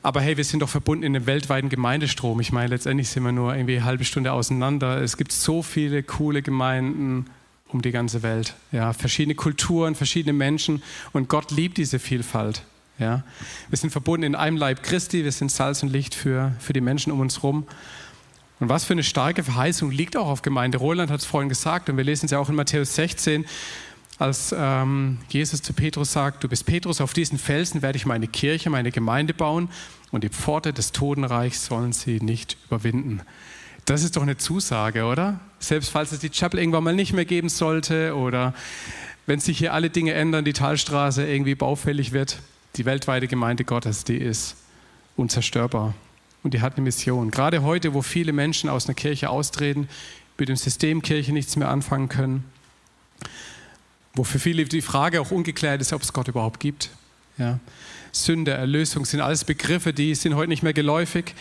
Aber 0.00 0.20
hey, 0.20 0.36
wir 0.36 0.44
sind 0.44 0.60
doch 0.60 0.68
verbunden 0.68 1.02
in 1.02 1.16
einem 1.16 1.26
weltweiten 1.26 1.70
Gemeindestrom. 1.70 2.38
Ich 2.38 2.52
meine, 2.52 2.68
letztendlich 2.68 3.08
sind 3.08 3.24
wir 3.24 3.32
nur 3.32 3.52
irgendwie 3.52 3.78
eine 3.78 3.84
halbe 3.84 4.04
Stunde 4.04 4.30
auseinander. 4.30 5.02
Es 5.02 5.16
gibt 5.16 5.32
so 5.32 5.64
viele 5.64 6.04
coole 6.04 6.40
Gemeinden 6.40 7.26
um 7.72 7.82
die 7.82 7.90
ganze 7.90 8.22
Welt. 8.22 8.54
Ja, 8.72 8.92
verschiedene 8.92 9.34
Kulturen, 9.34 9.94
verschiedene 9.94 10.32
Menschen. 10.32 10.82
Und 11.12 11.28
Gott 11.28 11.50
liebt 11.50 11.78
diese 11.78 11.98
Vielfalt. 11.98 12.62
Ja, 12.98 13.24
wir 13.68 13.78
sind 13.78 13.90
verbunden 13.90 14.24
in 14.24 14.34
einem 14.34 14.56
Leib 14.56 14.82
Christi. 14.82 15.24
Wir 15.24 15.32
sind 15.32 15.50
Salz 15.50 15.82
und 15.82 15.90
Licht 15.90 16.14
für, 16.14 16.52
für 16.58 16.72
die 16.72 16.80
Menschen 16.80 17.12
um 17.12 17.20
uns 17.20 17.38
herum. 17.38 17.66
Und 18.60 18.68
was 18.68 18.84
für 18.84 18.92
eine 18.92 19.02
starke 19.02 19.42
Verheißung 19.42 19.90
liegt 19.90 20.16
auch 20.16 20.28
auf 20.28 20.42
Gemeinde. 20.42 20.78
Roland 20.78 21.10
hat 21.10 21.20
es 21.20 21.26
vorhin 21.26 21.48
gesagt 21.48 21.88
und 21.88 21.96
wir 21.96 22.04
lesen 22.04 22.26
es 22.26 22.32
ja 22.32 22.38
auch 22.38 22.50
in 22.50 22.54
Matthäus 22.54 22.94
16, 22.94 23.46
als 24.18 24.54
ähm, 24.56 25.16
Jesus 25.30 25.62
zu 25.62 25.72
Petrus 25.72 26.12
sagt, 26.12 26.44
du 26.44 26.48
bist 26.48 26.66
Petrus, 26.66 27.00
auf 27.00 27.14
diesen 27.14 27.38
Felsen 27.38 27.80
werde 27.80 27.96
ich 27.96 28.04
meine 28.04 28.28
Kirche, 28.28 28.68
meine 28.68 28.90
Gemeinde 28.90 29.32
bauen 29.32 29.70
und 30.10 30.24
die 30.24 30.28
Pforte 30.28 30.74
des 30.74 30.92
Totenreichs 30.92 31.64
sollen 31.64 31.94
sie 31.94 32.20
nicht 32.20 32.58
überwinden. 32.66 33.22
Das 33.90 34.04
ist 34.04 34.14
doch 34.14 34.22
eine 34.22 34.36
Zusage, 34.36 35.04
oder? 35.04 35.40
Selbst 35.58 35.90
falls 35.90 36.12
es 36.12 36.20
die 36.20 36.30
Chapel 36.30 36.60
irgendwann 36.60 36.84
mal 36.84 36.94
nicht 36.94 37.12
mehr 37.12 37.24
geben 37.24 37.48
sollte 37.48 38.14
oder 38.14 38.54
wenn 39.26 39.40
sich 39.40 39.58
hier 39.58 39.74
alle 39.74 39.90
Dinge 39.90 40.12
ändern, 40.12 40.44
die 40.44 40.52
Talstraße 40.52 41.26
irgendwie 41.26 41.56
baufällig 41.56 42.12
wird, 42.12 42.38
die 42.76 42.84
weltweite 42.84 43.26
Gemeinde 43.26 43.64
Gottes, 43.64 44.04
die 44.04 44.16
ist 44.16 44.54
unzerstörbar 45.16 45.94
und 46.44 46.54
die 46.54 46.60
hat 46.60 46.76
eine 46.76 46.84
Mission. 46.84 47.32
Gerade 47.32 47.64
heute, 47.64 47.92
wo 47.92 48.00
viele 48.00 48.32
Menschen 48.32 48.70
aus 48.70 48.86
einer 48.86 48.94
Kirche 48.94 49.28
austreten, 49.28 49.88
mit 50.38 50.48
dem 50.48 50.54
System 50.54 51.02
Kirche 51.02 51.32
nichts 51.32 51.56
mehr 51.56 51.68
anfangen 51.68 52.08
können, 52.08 52.44
wo 54.14 54.22
für 54.22 54.38
viele 54.38 54.66
die 54.66 54.82
Frage 54.82 55.20
auch 55.20 55.32
ungeklärt 55.32 55.80
ist, 55.80 55.92
ob 55.92 56.02
es 56.02 56.12
Gott 56.12 56.28
überhaupt 56.28 56.60
gibt. 56.60 56.90
Ja. 57.38 57.58
Sünde, 58.12 58.52
Erlösung 58.52 59.04
sind 59.04 59.20
alles 59.20 59.42
Begriffe, 59.42 59.92
die 59.92 60.14
sind 60.14 60.36
heute 60.36 60.48
nicht 60.48 60.62
mehr 60.62 60.74
geläufig. 60.74 61.34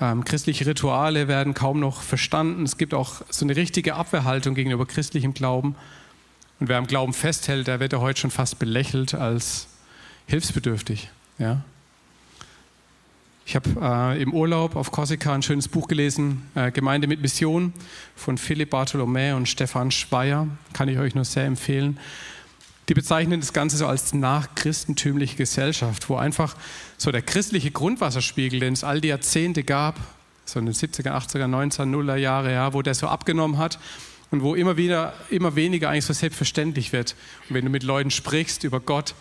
Ähm, 0.00 0.24
christliche 0.24 0.64
Rituale 0.66 1.26
werden 1.26 1.54
kaum 1.54 1.80
noch 1.80 2.02
verstanden. 2.02 2.62
Es 2.62 2.76
gibt 2.76 2.94
auch 2.94 3.22
so 3.30 3.44
eine 3.44 3.56
richtige 3.56 3.94
Abwehrhaltung 3.94 4.54
gegenüber 4.54 4.86
christlichem 4.86 5.34
Glauben. 5.34 5.74
Und 6.60 6.68
wer 6.68 6.78
am 6.78 6.86
Glauben 6.86 7.12
festhält, 7.12 7.66
der 7.66 7.80
wird 7.80 7.92
ja 7.92 8.00
heute 8.00 8.20
schon 8.20 8.30
fast 8.30 8.58
belächelt 8.58 9.14
als 9.14 9.68
hilfsbedürftig. 10.26 11.10
Ja. 11.38 11.62
Ich 13.44 13.56
habe 13.56 13.70
äh, 13.80 14.22
im 14.22 14.34
Urlaub 14.34 14.76
auf 14.76 14.90
Korsika 14.90 15.32
ein 15.32 15.42
schönes 15.42 15.68
Buch 15.68 15.88
gelesen, 15.88 16.42
äh, 16.54 16.70
Gemeinde 16.70 17.06
mit 17.08 17.22
Mission 17.22 17.72
von 18.14 18.36
Philipp 18.36 18.70
Bartholomä 18.70 19.32
und 19.32 19.48
Stefan 19.48 19.90
Schweier. 19.90 20.46
Kann 20.74 20.88
ich 20.88 20.98
euch 20.98 21.14
nur 21.14 21.24
sehr 21.24 21.46
empfehlen. 21.46 21.98
Die 22.88 22.94
bezeichnen 22.94 23.40
das 23.40 23.52
Ganze 23.52 23.76
so 23.76 23.86
als 23.86 24.14
nachchristentümliche 24.14 25.36
Gesellschaft, 25.36 26.08
wo 26.08 26.16
einfach 26.16 26.56
so 26.96 27.12
der 27.12 27.22
christliche 27.22 27.70
Grundwasserspiegel, 27.70 28.60
den 28.60 28.72
es 28.72 28.82
all 28.82 29.00
die 29.00 29.08
Jahrzehnte 29.08 29.62
gab, 29.62 29.98
so 30.46 30.58
in 30.58 30.66
den 30.66 30.74
70er, 30.74 31.10
80er, 31.10 31.44
90er, 31.44 31.84
Nuller 31.84 32.16
Jahre, 32.16 32.52
ja, 32.52 32.72
wo 32.72 32.80
der 32.80 32.94
so 32.94 33.06
abgenommen 33.06 33.58
hat 33.58 33.78
und 34.30 34.42
wo 34.42 34.54
immer 34.54 34.78
wieder, 34.78 35.12
immer 35.28 35.54
weniger 35.54 35.90
eigentlich 35.90 36.06
so 36.06 36.14
selbstverständlich 36.14 36.92
wird. 36.94 37.14
Und 37.48 37.56
wenn 37.56 37.64
du 37.64 37.70
mit 37.70 37.82
Leuten 37.82 38.10
sprichst 38.10 38.64
über 38.64 38.80
Gott 38.80 39.14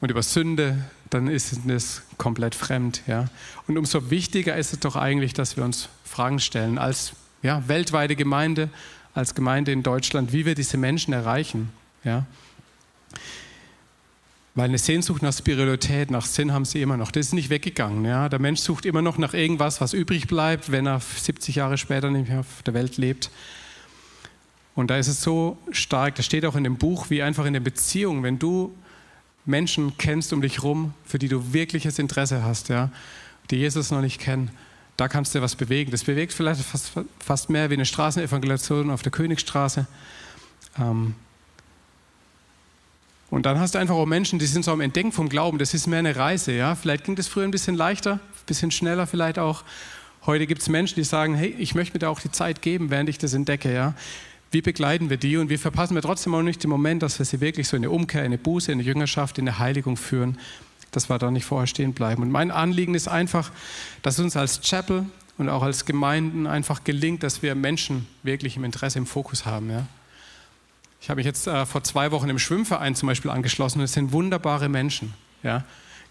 und 0.00 0.12
über 0.12 0.22
Sünde, 0.22 0.84
dann 1.10 1.26
ist 1.26 1.52
es 1.66 2.02
komplett 2.16 2.54
fremd. 2.54 3.02
Ja? 3.08 3.28
Und 3.66 3.76
umso 3.76 4.10
wichtiger 4.10 4.56
ist 4.56 4.72
es 4.72 4.80
doch 4.80 4.94
eigentlich, 4.94 5.32
dass 5.32 5.56
wir 5.56 5.64
uns 5.64 5.88
Fragen 6.04 6.38
stellen, 6.38 6.78
als 6.78 7.14
ja, 7.42 7.66
weltweite 7.66 8.14
Gemeinde, 8.14 8.68
als 9.14 9.34
Gemeinde 9.34 9.72
in 9.72 9.82
Deutschland, 9.82 10.32
wie 10.32 10.46
wir 10.46 10.54
diese 10.54 10.76
Menschen 10.76 11.12
erreichen. 11.12 11.70
Ja? 12.04 12.26
Weil 14.54 14.66
eine 14.66 14.78
Sehnsucht 14.78 15.22
nach 15.22 15.32
Spiritualität, 15.32 16.12
nach 16.12 16.24
Sinn 16.24 16.52
haben 16.52 16.64
sie 16.64 16.80
immer 16.80 16.96
noch. 16.96 17.10
Das 17.10 17.26
ist 17.26 17.32
nicht 17.32 17.50
weggegangen. 17.50 18.04
Ja? 18.04 18.28
Der 18.28 18.38
Mensch 18.38 18.60
sucht 18.60 18.86
immer 18.86 19.02
noch 19.02 19.18
nach 19.18 19.34
irgendwas, 19.34 19.80
was 19.80 19.92
übrig 19.92 20.28
bleibt, 20.28 20.70
wenn 20.70 20.86
er 20.86 21.00
70 21.00 21.56
Jahre 21.56 21.76
später 21.76 22.10
nicht 22.10 22.28
mehr 22.28 22.40
auf 22.40 22.62
der 22.64 22.74
Welt 22.74 22.96
lebt. 22.96 23.30
Und 24.76 24.90
da 24.90 24.96
ist 24.96 25.08
es 25.08 25.22
so 25.22 25.58
stark, 25.70 26.14
das 26.16 26.26
steht 26.26 26.44
auch 26.46 26.56
in 26.56 26.64
dem 26.64 26.76
Buch, 26.76 27.10
wie 27.10 27.22
einfach 27.22 27.46
in 27.46 27.52
der 27.52 27.60
Beziehung, 27.60 28.22
wenn 28.22 28.38
du 28.38 28.72
Menschen 29.44 29.98
kennst 29.98 30.32
um 30.32 30.40
dich 30.40 30.62
rum, 30.62 30.94
für 31.04 31.18
die 31.18 31.28
du 31.28 31.52
wirkliches 31.52 31.98
Interesse 31.98 32.42
hast, 32.42 32.68
ja, 32.68 32.90
die 33.50 33.56
Jesus 33.56 33.90
noch 33.90 34.00
nicht 34.00 34.20
kennen, 34.20 34.50
da 34.96 35.08
kannst 35.08 35.34
du 35.34 35.42
was 35.42 35.56
bewegen. 35.56 35.90
Das 35.90 36.04
bewegt 36.04 36.32
vielleicht 36.32 36.62
fast, 36.62 36.92
fast 37.18 37.50
mehr 37.50 37.70
wie 37.70 37.74
eine 37.74 37.86
Straßenevangelisation 37.86 38.90
auf 38.90 39.02
der 39.02 39.12
Königsstraße. 39.12 39.86
Ähm 40.78 41.14
und 43.34 43.46
dann 43.46 43.58
hast 43.58 43.74
du 43.74 43.78
einfach 43.78 43.94
auch 43.94 44.06
Menschen, 44.06 44.38
die 44.38 44.46
sind 44.46 44.64
so 44.64 44.70
am 44.70 44.80
Entdecken 44.80 45.12
vom 45.12 45.28
Glauben. 45.28 45.58
Das 45.58 45.74
ist 45.74 45.86
mehr 45.86 45.98
eine 45.98 46.14
Reise. 46.14 46.52
Ja? 46.52 46.74
Vielleicht 46.74 47.04
ging 47.04 47.16
das 47.16 47.26
früher 47.26 47.44
ein 47.44 47.50
bisschen 47.50 47.74
leichter, 47.74 48.14
ein 48.14 48.46
bisschen 48.46 48.70
schneller 48.70 49.06
vielleicht 49.06 49.38
auch. 49.38 49.64
Heute 50.24 50.46
gibt 50.46 50.62
es 50.62 50.68
Menschen, 50.68 50.94
die 50.94 51.04
sagen, 51.04 51.34
hey, 51.34 51.54
ich 51.58 51.74
möchte 51.74 51.94
mir 51.94 51.98
da 51.98 52.08
auch 52.08 52.20
die 52.20 52.30
Zeit 52.30 52.62
geben, 52.62 52.90
während 52.90 53.08
ich 53.08 53.18
das 53.18 53.34
entdecke. 53.34 53.72
Ja? 53.72 53.94
wie 54.54 54.62
begleiten 54.62 55.10
wir 55.10 55.16
die 55.16 55.36
und 55.36 55.50
wie 55.50 55.58
verpassen 55.58 55.96
wir 55.96 56.02
trotzdem 56.02 56.32
auch 56.32 56.42
nicht 56.42 56.62
den 56.62 56.70
Moment, 56.70 57.02
dass 57.02 57.18
wir 57.18 57.26
sie 57.26 57.40
wirklich 57.40 57.66
so 57.66 57.76
in 57.76 57.82
eine 57.82 57.90
Umkehr, 57.90 58.20
in 58.20 58.26
eine 58.26 58.38
Buße, 58.38 58.70
in 58.70 58.78
eine 58.78 58.86
Jüngerschaft, 58.86 59.36
in 59.36 59.48
eine 59.48 59.58
Heiligung 59.58 59.96
führen, 59.96 60.38
dass 60.92 61.10
wir 61.10 61.18
da 61.18 61.32
nicht 61.32 61.44
vorher 61.44 61.66
stehen 61.66 61.92
bleiben. 61.92 62.22
Und 62.22 62.30
mein 62.30 62.52
Anliegen 62.52 62.94
ist 62.94 63.08
einfach, 63.08 63.50
dass 64.02 64.20
uns 64.20 64.36
als 64.36 64.60
Chapel 64.60 65.06
und 65.38 65.48
auch 65.48 65.62
als 65.62 65.86
Gemeinden 65.86 66.46
einfach 66.46 66.84
gelingt, 66.84 67.24
dass 67.24 67.42
wir 67.42 67.56
Menschen 67.56 68.06
wirklich 68.22 68.56
im 68.56 68.62
Interesse, 68.62 68.98
im 68.98 69.06
Fokus 69.06 69.44
haben. 69.44 69.70
Ja? 69.70 69.86
Ich 71.04 71.10
habe 71.10 71.18
mich 71.18 71.26
jetzt 71.26 71.46
äh, 71.46 71.66
vor 71.66 71.84
zwei 71.84 72.12
Wochen 72.12 72.30
im 72.30 72.38
Schwimmverein 72.38 72.94
zum 72.94 73.08
Beispiel 73.08 73.30
angeschlossen 73.30 73.80
und 73.80 73.84
es 73.84 73.92
sind 73.92 74.12
wunderbare 74.12 74.70
Menschen. 74.70 75.12
Ja? 75.42 75.62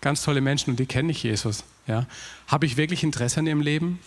ganz 0.02 0.22
tolle 0.22 0.40
Menschen 0.40 0.70
und 0.70 0.80
die 0.80 0.86
kennen 0.86 1.08
nicht 1.08 1.24
Jesus. 1.24 1.64
Ja? 1.88 2.06
Habe 2.48 2.68
ich 2.68 2.78
wirklich 2.78 3.04
Interesse 3.04 3.40
an 3.40 3.48
ihrem 3.48 3.62
Leben? 3.62 3.98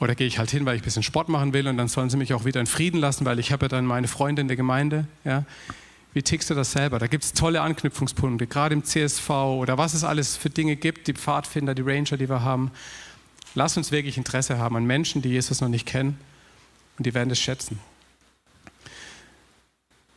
Oder 0.00 0.16
gehe 0.16 0.26
ich 0.26 0.40
halt 0.40 0.50
hin, 0.50 0.66
weil 0.66 0.74
ich 0.74 0.82
ein 0.82 0.84
bisschen 0.84 1.04
Sport 1.04 1.28
machen 1.28 1.52
will 1.52 1.68
und 1.68 1.76
dann 1.76 1.86
sollen 1.86 2.10
sie 2.10 2.16
mich 2.16 2.34
auch 2.34 2.44
wieder 2.44 2.58
in 2.60 2.66
Frieden 2.66 2.98
lassen, 2.98 3.26
weil 3.26 3.38
ich 3.38 3.52
habe 3.52 3.66
ja 3.66 3.68
dann 3.68 3.86
meine 3.86 4.08
Freunde 4.08 4.42
in 4.42 4.48
der 4.48 4.56
Gemeinde. 4.56 5.06
Ja? 5.24 5.44
Wie 6.14 6.22
tickst 6.22 6.50
du 6.50 6.54
das 6.54 6.72
selber? 6.72 6.98
Da 6.98 7.06
gibt 7.06 7.22
es 7.22 7.32
tolle 7.32 7.60
Anknüpfungspunkte, 7.60 8.48
gerade 8.48 8.74
im 8.74 8.82
CSV 8.82 9.30
oder 9.30 9.78
was 9.78 9.94
es 9.94 10.02
alles 10.02 10.36
für 10.36 10.50
Dinge 10.50 10.74
gibt, 10.74 11.06
die 11.06 11.14
Pfadfinder, 11.14 11.76
die 11.76 11.82
Ranger, 11.82 12.16
die 12.16 12.28
wir 12.28 12.42
haben. 12.42 12.72
Lass 13.54 13.76
uns 13.76 13.92
wirklich 13.92 14.18
Interesse 14.18 14.58
haben 14.58 14.74
an 14.74 14.84
Menschen, 14.84 15.22
die 15.22 15.28
Jesus 15.28 15.60
noch 15.60 15.68
nicht 15.68 15.86
kennen 15.86 16.18
und 16.96 17.06
die 17.06 17.14
werden 17.14 17.30
es 17.30 17.38
schätzen. 17.38 17.78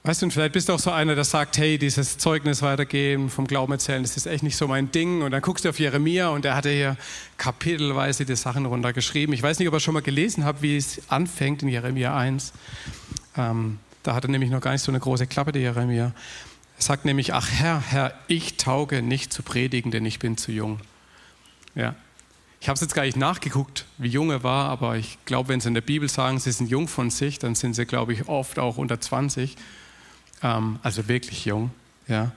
Weißt 0.03 0.19
du, 0.23 0.25
und 0.25 0.31
vielleicht 0.31 0.53
bist 0.53 0.67
du 0.67 0.73
auch 0.73 0.79
so 0.79 0.89
einer, 0.89 1.13
der 1.13 1.23
sagt, 1.23 1.59
hey, 1.59 1.77
dieses 1.77 2.17
Zeugnis 2.17 2.63
weitergeben, 2.63 3.29
vom 3.29 3.45
Glauben 3.45 3.71
erzählen, 3.71 4.01
das 4.01 4.17
ist 4.17 4.25
echt 4.25 4.41
nicht 4.41 4.57
so 4.57 4.67
mein 4.67 4.91
Ding. 4.91 5.21
Und 5.21 5.29
dann 5.29 5.43
guckst 5.43 5.63
du 5.63 5.69
auf 5.69 5.79
Jeremia 5.79 6.29
und 6.29 6.43
er 6.43 6.55
hatte 6.55 6.71
hier 6.71 6.97
kapitelweise 7.37 8.25
die 8.25 8.35
Sachen 8.35 8.65
runtergeschrieben. 8.65 9.31
Ich 9.35 9.43
weiß 9.43 9.59
nicht, 9.59 9.67
ob 9.67 9.75
ihr 9.75 9.79
schon 9.79 9.93
mal 9.93 10.01
gelesen 10.01 10.43
habt, 10.43 10.63
wie 10.63 10.75
es 10.75 11.03
anfängt 11.09 11.61
in 11.61 11.69
Jeremia 11.69 12.17
1. 12.17 12.51
Ähm, 13.37 13.77
da 14.01 14.15
hat 14.15 14.25
er 14.25 14.31
nämlich 14.31 14.49
noch 14.49 14.59
gar 14.59 14.71
nicht 14.71 14.81
so 14.81 14.91
eine 14.91 14.99
große 14.99 15.27
Klappe, 15.27 15.51
der 15.51 15.61
Jeremia. 15.61 16.05
Er 16.05 16.13
sagt 16.81 17.05
nämlich, 17.05 17.35
ach 17.35 17.51
Herr, 17.51 17.79
Herr, 17.79 18.15
ich 18.27 18.57
tauge 18.57 19.03
nicht 19.03 19.31
zu 19.31 19.43
predigen, 19.43 19.91
denn 19.91 20.03
ich 20.07 20.17
bin 20.17 20.35
zu 20.35 20.51
jung. 20.51 20.79
Ja. 21.75 21.93
Ich 22.59 22.69
habe 22.69 22.75
es 22.75 22.81
jetzt 22.81 22.95
gar 22.95 23.03
nicht 23.03 23.17
nachgeguckt, 23.17 23.85
wie 23.99 24.07
jung 24.07 24.31
er 24.31 24.43
war, 24.43 24.69
aber 24.69 24.95
ich 24.95 25.19
glaube, 25.25 25.49
wenn 25.49 25.61
sie 25.61 25.67
in 25.67 25.73
der 25.75 25.81
Bibel 25.81 26.09
sagen, 26.09 26.39
sie 26.39 26.51
sind 26.51 26.71
jung 26.71 26.87
von 26.87 27.11
sich, 27.11 27.37
dann 27.37 27.53
sind 27.53 27.75
sie, 27.75 27.85
glaube 27.85 28.13
ich, 28.13 28.27
oft 28.27 28.57
auch 28.57 28.77
unter 28.77 28.99
20 28.99 29.55
ähm, 30.43 30.79
also 30.83 31.07
wirklich 31.07 31.45
jung. 31.45 31.71
Ja. 32.07 32.31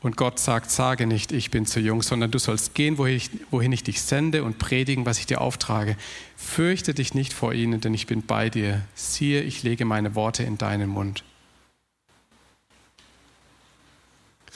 Und 0.00 0.16
Gott 0.16 0.38
sagt, 0.38 0.70
sage 0.70 1.06
nicht, 1.06 1.32
ich 1.32 1.50
bin 1.50 1.66
zu 1.66 1.80
jung, 1.80 2.02
sondern 2.02 2.30
du 2.30 2.38
sollst 2.38 2.74
gehen, 2.74 2.98
wohin 2.98 3.16
ich, 3.16 3.30
wohin 3.50 3.72
ich 3.72 3.82
dich 3.82 4.00
sende 4.00 4.44
und 4.44 4.58
predigen, 4.58 5.06
was 5.06 5.18
ich 5.18 5.26
dir 5.26 5.40
auftrage. 5.40 5.96
Fürchte 6.36 6.94
dich 6.94 7.14
nicht 7.14 7.32
vor 7.32 7.52
ihnen, 7.52 7.80
denn 7.80 7.94
ich 7.94 8.06
bin 8.06 8.22
bei 8.22 8.48
dir. 8.48 8.82
Siehe, 8.94 9.42
ich 9.42 9.64
lege 9.64 9.84
meine 9.84 10.14
Worte 10.14 10.44
in 10.44 10.56
deinen 10.56 10.88
Mund. 10.88 11.24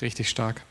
Richtig 0.01 0.29
stark. 0.29 0.63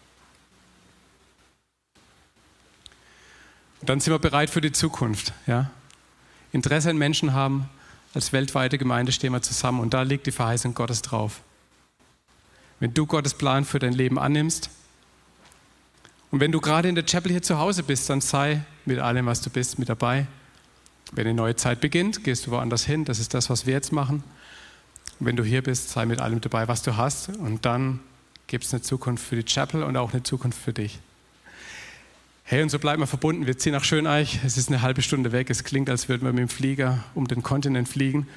Und 3.82 3.90
dann 3.90 4.00
sind 4.00 4.14
wir 4.14 4.20
bereit 4.20 4.50
für 4.50 4.62
die 4.62 4.72
Zukunft. 4.72 5.34
Ja? 5.48 5.70
Interesse 6.54 6.90
an 6.90 6.98
Menschen 6.98 7.34
haben, 7.34 7.70
als 8.14 8.32
weltweite 8.32 8.78
Gemeinde 8.78 9.12
stehen 9.12 9.34
wir 9.34 9.42
zusammen 9.42 9.80
und 9.82 9.94
da 9.94 10.04
liegt 10.04 10.28
die 10.28 10.32
Verheißung 10.32 10.74
Gottes 10.74 11.02
drauf 11.02 11.42
wenn 12.82 12.94
du 12.94 13.06
Gottes 13.06 13.36
Plan 13.36 13.64
für 13.64 13.80
dein 13.80 13.94
Leben 13.94 14.20
annimmst. 14.20 14.72
Und 16.32 16.40
wenn 16.40 16.52
du 16.52 16.60
gerade 16.60 16.90
in 16.90 16.96
der 16.96 17.06
Chapel 17.06 17.32
hier 17.32 17.44
zu 17.44 17.60
Hause 17.60 17.84
bist, 17.84 18.10
dann 18.10 18.22
sei 18.22 18.64
mit 18.86 18.98
allem, 18.98 19.28
was 19.28 19.42
du 19.42 19.52
bist, 19.52 19.78
mit 19.78 19.88
dabei. 19.88 20.26
Wenn 21.12 21.28
eine 21.28 21.36
neue 21.36 21.56
Zeit 21.56 21.80
beginnt, 21.80 22.24
gehst 22.24 22.48
du 22.48 22.52
woanders 22.52 22.84
hin. 22.84 23.06
Das 23.06 23.20
ist 23.20 23.36
das, 23.36 23.52
was 23.52 23.68
wir 23.68 23.74
jetzt 23.74 23.92
machen. 23.92 24.24
Und 25.20 25.26
wenn 25.28 25.36
du 25.36 25.44
hier 25.44 25.62
bist, 25.62 25.92
sei 25.92 26.08
mit 26.08 26.20
allem 26.20 26.42
dabei, 26.42 26.68
was 26.68 26.82
du 26.82 26.98
hast. 26.98 27.30
Und 27.30 27.66
dann 27.66 28.00
gibt 28.48 28.64
es 28.64 28.74
eine 28.74 28.82
Zukunft 28.82 29.24
für 29.24 29.36
die 29.36 29.46
Chapel 29.46 29.84
und 29.84 29.96
auch 29.96 30.14
eine 30.14 30.24
Zukunft 30.24 30.60
für 30.60 30.74
dich. 30.74 31.00
Hey, 32.44 32.64
und 32.64 32.70
so 32.70 32.80
bleiben 32.80 33.04
wir 33.04 33.08
verbunden. 33.08 33.46
Wir 33.46 33.60
ziehen 33.60 33.74
nach 33.74 33.84
Schöneich. 33.84 34.40
Es 34.44 34.58
ist 34.58 34.70
eine 34.70 34.82
halbe 34.82 35.04
Stunde 35.04 35.32
weg. 35.32 35.52
Es 35.52 35.64
klingt, 35.64 35.88
als 35.88 36.10
würden 36.10 36.24
wir 36.24 36.34
mit 36.34 36.40
dem 36.40 36.50
Flieger 36.50 37.04
um 37.14 37.28
den 37.28 37.44
Kontinent 37.44 37.88
fliegen. 37.88 38.28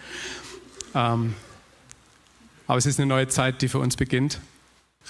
Ähm, 0.95 1.35
aber 2.67 2.79
es 2.79 2.87
ist 2.87 2.99
eine 2.99 3.07
neue 3.07 3.29
Zeit, 3.29 3.63
die 3.63 3.69
für 3.69 3.79
uns 3.79 3.97
beginnt. 3.97 4.41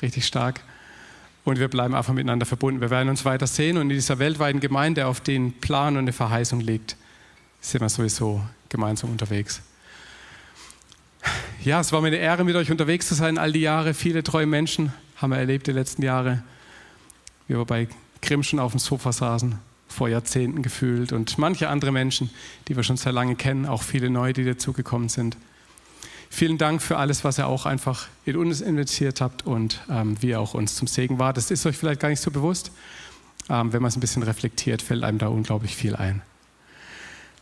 Richtig 0.03 0.27
stark. 0.27 0.61
Und 1.45 1.59
wir 1.59 1.69
bleiben 1.69 1.95
einfach 1.95 2.14
miteinander 2.14 2.47
verbunden. 2.47 2.81
Wir 2.81 2.90
werden 2.90 3.09
uns 3.09 3.25
weiter 3.25 3.47
sehen 3.47 3.77
und 3.77 3.83
in 3.83 3.88
dieser 3.90 4.19
weltweiten 4.19 4.61
Gemeinde, 4.61 5.07
auf 5.07 5.21
den 5.21 5.53
Plan 5.53 5.95
und 5.95 6.05
eine 6.05 6.12
Verheißung 6.12 6.61
liegt, 6.61 6.97
sind 7.61 7.83
wir 7.83 7.88
sowieso 7.88 8.43
gemeinsam 8.69 9.11
unterwegs. 9.11 9.61
Ja, 11.62 11.81
es 11.81 11.93
war 11.93 12.01
mir 12.01 12.09
eine 12.09 12.17
Ehre, 12.17 12.45
mit 12.45 12.57
euch 12.57 12.71
unterwegs 12.71 13.09
zu 13.09 13.14
sein, 13.14 13.38
all 13.38 13.53
die 13.53 13.61
Jahre. 13.61 13.95
Viele 13.95 14.23
treue 14.23 14.47
Menschen 14.47 14.93
haben 15.17 15.31
wir 15.31 15.38
erlebt 15.38 15.67
die 15.67 15.73
letzten 15.73 16.03
Jahre. 16.03 16.43
Wie 17.47 17.57
wir 17.57 17.64
bei 17.64 17.88
Grimm 18.21 18.43
schon 18.43 18.59
auf 18.59 18.73
dem 18.73 18.79
Sofa 18.79 19.12
saßen, 19.12 19.59
vor 19.88 20.09
Jahrzehnten 20.09 20.62
gefühlt. 20.62 21.12
Und 21.12 21.38
manche 21.38 21.69
andere 21.69 21.93
Menschen, 21.93 22.31
die 22.69 22.77
wir 22.77 22.83
schon 22.83 22.97
sehr 22.97 23.12
lange 23.12 23.37
kennen, 23.37 23.67
auch 23.67 23.83
viele 23.83 24.11
neue, 24.11 24.33
die 24.33 24.45
dazugekommen 24.45 25.09
sind. 25.09 25.37
Vielen 26.35 26.59
Dank 26.59 26.83
für 26.83 26.97
alles, 26.97 27.23
was 27.23 27.38
ihr 27.38 27.47
auch 27.47 27.64
einfach 27.64 28.09
in 28.25 28.35
uns 28.35 28.61
investiert 28.61 29.20
habt 29.20 29.47
und 29.47 29.81
ähm, 29.88 30.20
wie 30.20 30.31
ihr 30.31 30.40
auch 30.40 30.55
uns 30.55 30.75
zum 30.75 30.88
Segen 30.88 31.20
war. 31.20 31.33
Das 31.33 31.53
ist 31.53 31.64
euch 31.64 31.77
vielleicht 31.77 32.01
gar 32.01 32.09
nicht 32.09 32.20
so 32.20 32.33
bewusst. 32.33 32.73
Ähm, 33.49 33.73
wenn 33.73 33.81
man 33.81 33.88
es 33.90 33.97
ein 33.97 34.01
bisschen 34.01 34.25
reflektiert, 34.25 34.83
fällt 34.83 35.05
einem 35.05 35.18
da 35.18 35.29
unglaublich 35.29 35.77
viel 35.77 35.94
ein. 35.94 36.23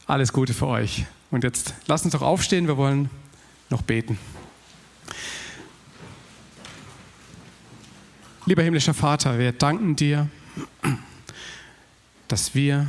Alles 0.07 0.35
Gute 0.35 0.52
für 0.52 0.66
euch. 0.66 1.07
Und 1.31 1.42
jetzt 1.42 1.72
lasst 1.87 2.05
uns 2.05 2.12
doch 2.12 2.20
aufstehen, 2.20 2.66
wir 2.66 2.76
wollen 2.76 3.09
noch 3.70 3.81
beten. 3.81 4.18
Lieber 8.44 8.62
himmlischer 8.62 8.92
Vater, 8.92 9.38
wir 9.38 9.52
danken 9.52 9.96
dir, 9.96 10.28
dass 12.28 12.55
wir 12.55 12.88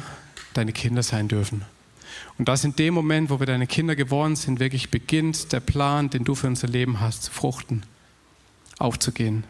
deine 0.53 0.73
Kinder 0.73 1.01
sein 1.01 1.29
dürfen. 1.29 1.63
Und 2.37 2.47
dass 2.47 2.63
in 2.63 2.75
dem 2.75 2.93
Moment, 2.93 3.29
wo 3.29 3.39
wir 3.39 3.45
deine 3.45 3.67
Kinder 3.67 3.95
geworden 3.95 4.35
sind, 4.35 4.59
wirklich 4.59 4.89
beginnt 4.89 5.51
der 5.51 5.59
Plan, 5.59 6.09
den 6.09 6.23
du 6.23 6.35
für 6.35 6.47
unser 6.47 6.67
Leben 6.67 6.99
hast, 6.99 7.23
zu 7.23 7.31
fruchten, 7.31 7.85
aufzugehen. 8.79 9.43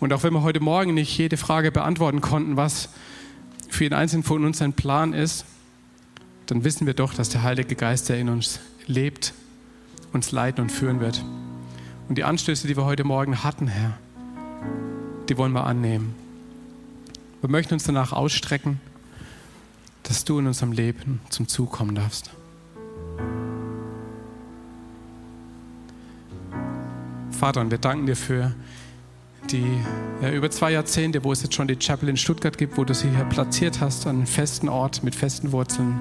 Und 0.00 0.12
auch 0.12 0.22
wenn 0.22 0.32
wir 0.32 0.42
heute 0.42 0.60
Morgen 0.60 0.94
nicht 0.94 1.16
jede 1.18 1.36
Frage 1.36 1.72
beantworten 1.72 2.20
konnten, 2.20 2.56
was 2.56 2.90
für 3.68 3.84
jeden 3.84 3.94
Einzelnen 3.94 4.22
von 4.22 4.44
uns 4.44 4.62
ein 4.62 4.72
Plan 4.72 5.12
ist, 5.12 5.44
dann 6.46 6.64
wissen 6.64 6.86
wir 6.86 6.94
doch, 6.94 7.12
dass 7.12 7.28
der 7.28 7.42
Heilige 7.42 7.74
Geist, 7.74 8.08
der 8.08 8.18
in 8.18 8.30
uns 8.30 8.60
lebt, 8.86 9.34
uns 10.12 10.32
leiten 10.32 10.62
und 10.62 10.72
führen 10.72 11.00
wird. 11.00 11.22
Und 12.08 12.16
die 12.16 12.24
Anstöße, 12.24 12.66
die 12.66 12.76
wir 12.76 12.86
heute 12.86 13.04
Morgen 13.04 13.44
hatten, 13.44 13.68
Herr, 13.68 13.98
die 15.28 15.36
wollen 15.36 15.52
wir 15.52 15.66
annehmen. 15.66 16.14
Wir 17.42 17.50
möchten 17.50 17.74
uns 17.74 17.84
danach 17.84 18.12
ausstrecken 18.12 18.80
dass 20.08 20.24
du 20.24 20.38
in 20.38 20.46
unserem 20.46 20.72
Leben 20.72 21.20
zum 21.28 21.48
Zug 21.48 21.70
kommen 21.70 21.94
darfst. 21.94 22.30
Vater, 27.30 27.60
und 27.60 27.70
wir 27.70 27.78
danken 27.78 28.06
dir 28.06 28.16
für 28.16 28.52
die 29.50 29.66
ja, 30.22 30.32
über 30.32 30.50
zwei 30.50 30.72
Jahrzehnte, 30.72 31.22
wo 31.24 31.32
es 31.32 31.42
jetzt 31.42 31.54
schon 31.54 31.68
die 31.68 31.76
Chapel 31.76 32.08
in 32.08 32.16
Stuttgart 32.16 32.56
gibt, 32.56 32.76
wo 32.78 32.84
du 32.84 32.94
sie 32.94 33.10
hier 33.10 33.24
platziert 33.26 33.80
hast, 33.80 34.06
an 34.06 34.16
einem 34.16 34.26
festen 34.26 34.68
Ort 34.68 35.04
mit 35.04 35.14
festen 35.14 35.52
Wurzeln, 35.52 36.00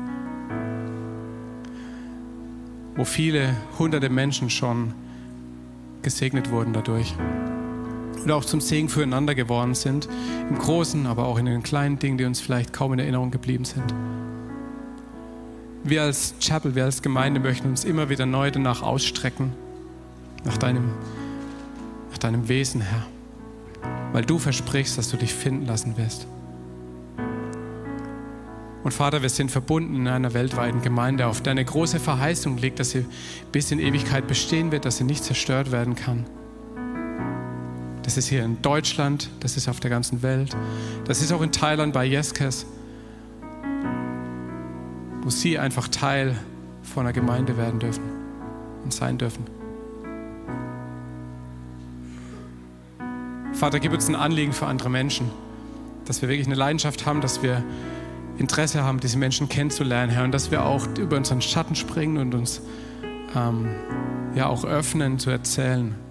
wo 2.95 3.03
viele 3.03 3.55
hunderte 3.77 4.09
Menschen 4.09 4.49
schon 4.49 4.93
gesegnet 6.01 6.49
wurden 6.49 6.73
dadurch 6.73 7.13
und 8.27 8.33
auch 8.33 8.43
zum 8.43 8.59
Segen 8.59 8.89
füreinander 8.89 9.35
geworden 9.35 9.73
sind, 9.73 10.09
im 10.49 10.57
Großen, 10.57 11.07
aber 11.07 11.27
auch 11.27 11.37
in 11.37 11.45
den 11.45 11.63
kleinen 11.63 11.97
Dingen, 11.97 12.17
die 12.17 12.25
uns 12.25 12.41
vielleicht 12.41 12.73
kaum 12.73 12.91
in 12.91 12.99
Erinnerung 12.99 13.31
geblieben 13.31 13.63
sind. 13.63 13.85
Wir 15.85 16.01
als 16.01 16.35
Chapel, 16.41 16.75
wir 16.75 16.83
als 16.83 17.01
Gemeinde 17.01 17.39
möchten 17.39 17.69
uns 17.69 17.85
immer 17.85 18.09
wieder 18.09 18.25
neu 18.25 18.51
danach 18.51 18.81
ausstrecken, 18.81 19.53
nach 20.43 20.57
deinem, 20.57 20.91
nach 22.11 22.17
deinem 22.17 22.49
Wesen, 22.49 22.81
Herr, 22.81 23.05
weil 24.11 24.25
du 24.25 24.39
versprichst, 24.39 24.97
dass 24.97 25.09
du 25.09 25.15
dich 25.15 25.33
finden 25.33 25.65
lassen 25.65 25.95
wirst. 25.95 26.27
Und 28.83 28.91
Vater, 28.93 29.21
wir 29.21 29.29
sind 29.29 29.51
verbunden 29.51 29.95
in 29.95 30.07
einer 30.09 30.33
weltweiten 30.33 30.81
Gemeinde, 30.81 31.27
auf 31.27 31.39
der 31.39 31.51
eine 31.51 31.63
große 31.63 32.01
Verheißung 32.01 32.57
liegt, 32.57 32.81
dass 32.81 32.91
sie 32.91 33.05
bis 33.53 33.71
in 33.71 33.79
Ewigkeit 33.79 34.27
bestehen 34.27 34.73
wird, 34.73 34.83
dass 34.83 34.97
sie 34.97 35.05
nicht 35.05 35.23
zerstört 35.23 35.71
werden 35.71 35.95
kann. 35.95 36.25
Das 38.07 38.15
ist 38.15 38.29
hier 38.29 38.45
in 38.45 38.61
Deutschland, 38.61 39.29
das 39.41 39.57
ist 39.57 39.67
auf 39.67 39.81
der 39.81 39.89
ganzen 39.89 40.23
Welt. 40.23 40.55
Das 41.03 41.21
ist 41.21 41.33
auch 41.33 41.41
in 41.41 41.51
Thailand 41.51 41.91
bei 41.91 42.05
Jeskes, 42.05 42.65
wo 45.23 45.29
sie 45.29 45.59
einfach 45.59 45.89
Teil 45.89 46.37
von 46.83 47.05
einer 47.05 47.11
Gemeinde 47.11 47.57
werden 47.57 47.81
dürfen 47.81 48.03
und 48.85 48.93
sein 48.93 49.17
dürfen. 49.17 49.43
Vater, 53.51 53.81
gib 53.81 53.91
uns 53.91 54.07
ein 54.07 54.15
Anliegen 54.15 54.53
für 54.53 54.67
andere 54.67 54.89
Menschen, 54.89 55.29
dass 56.05 56.21
wir 56.21 56.29
wirklich 56.29 56.47
eine 56.47 56.55
Leidenschaft 56.55 57.05
haben, 57.05 57.19
dass 57.19 57.43
wir 57.43 57.61
Interesse 58.37 58.85
haben, 58.85 59.01
diese 59.01 59.17
Menschen 59.17 59.49
kennenzulernen, 59.49 60.13
Herr, 60.13 60.23
und 60.23 60.31
dass 60.31 60.49
wir 60.49 60.63
auch 60.63 60.87
über 60.97 61.17
unseren 61.17 61.41
Schatten 61.41 61.75
springen 61.75 62.15
und 62.19 62.33
uns 62.33 62.61
ähm, 63.35 63.67
ja 64.33 64.47
auch 64.47 64.63
öffnen 64.63 65.19
zu 65.19 65.29
erzählen 65.29 66.06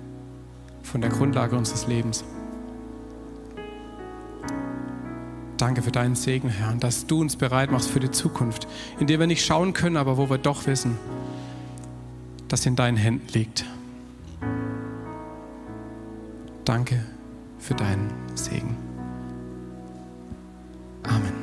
von 0.86 1.00
der 1.00 1.10
Grundlage 1.10 1.56
unseres 1.56 1.86
Lebens. 1.86 2.24
Danke 5.56 5.82
für 5.82 5.90
deinen 5.90 6.14
Segen, 6.14 6.48
Herr, 6.48 6.70
und 6.70 6.84
dass 6.84 7.06
du 7.06 7.20
uns 7.20 7.36
bereit 7.36 7.70
machst 7.70 7.90
für 7.90 8.00
die 8.00 8.10
Zukunft, 8.10 8.68
in 9.00 9.06
der 9.06 9.18
wir 9.18 9.26
nicht 9.26 9.44
schauen 9.44 9.72
können, 9.72 9.96
aber 9.96 10.16
wo 10.16 10.30
wir 10.30 10.38
doch 10.38 10.66
wissen, 10.66 10.96
dass 12.48 12.66
in 12.66 12.76
deinen 12.76 12.96
Händen 12.96 13.26
liegt. 13.32 13.64
Danke 16.64 17.04
für 17.58 17.74
deinen 17.74 18.12
Segen. 18.34 18.76
Amen. 21.04 21.35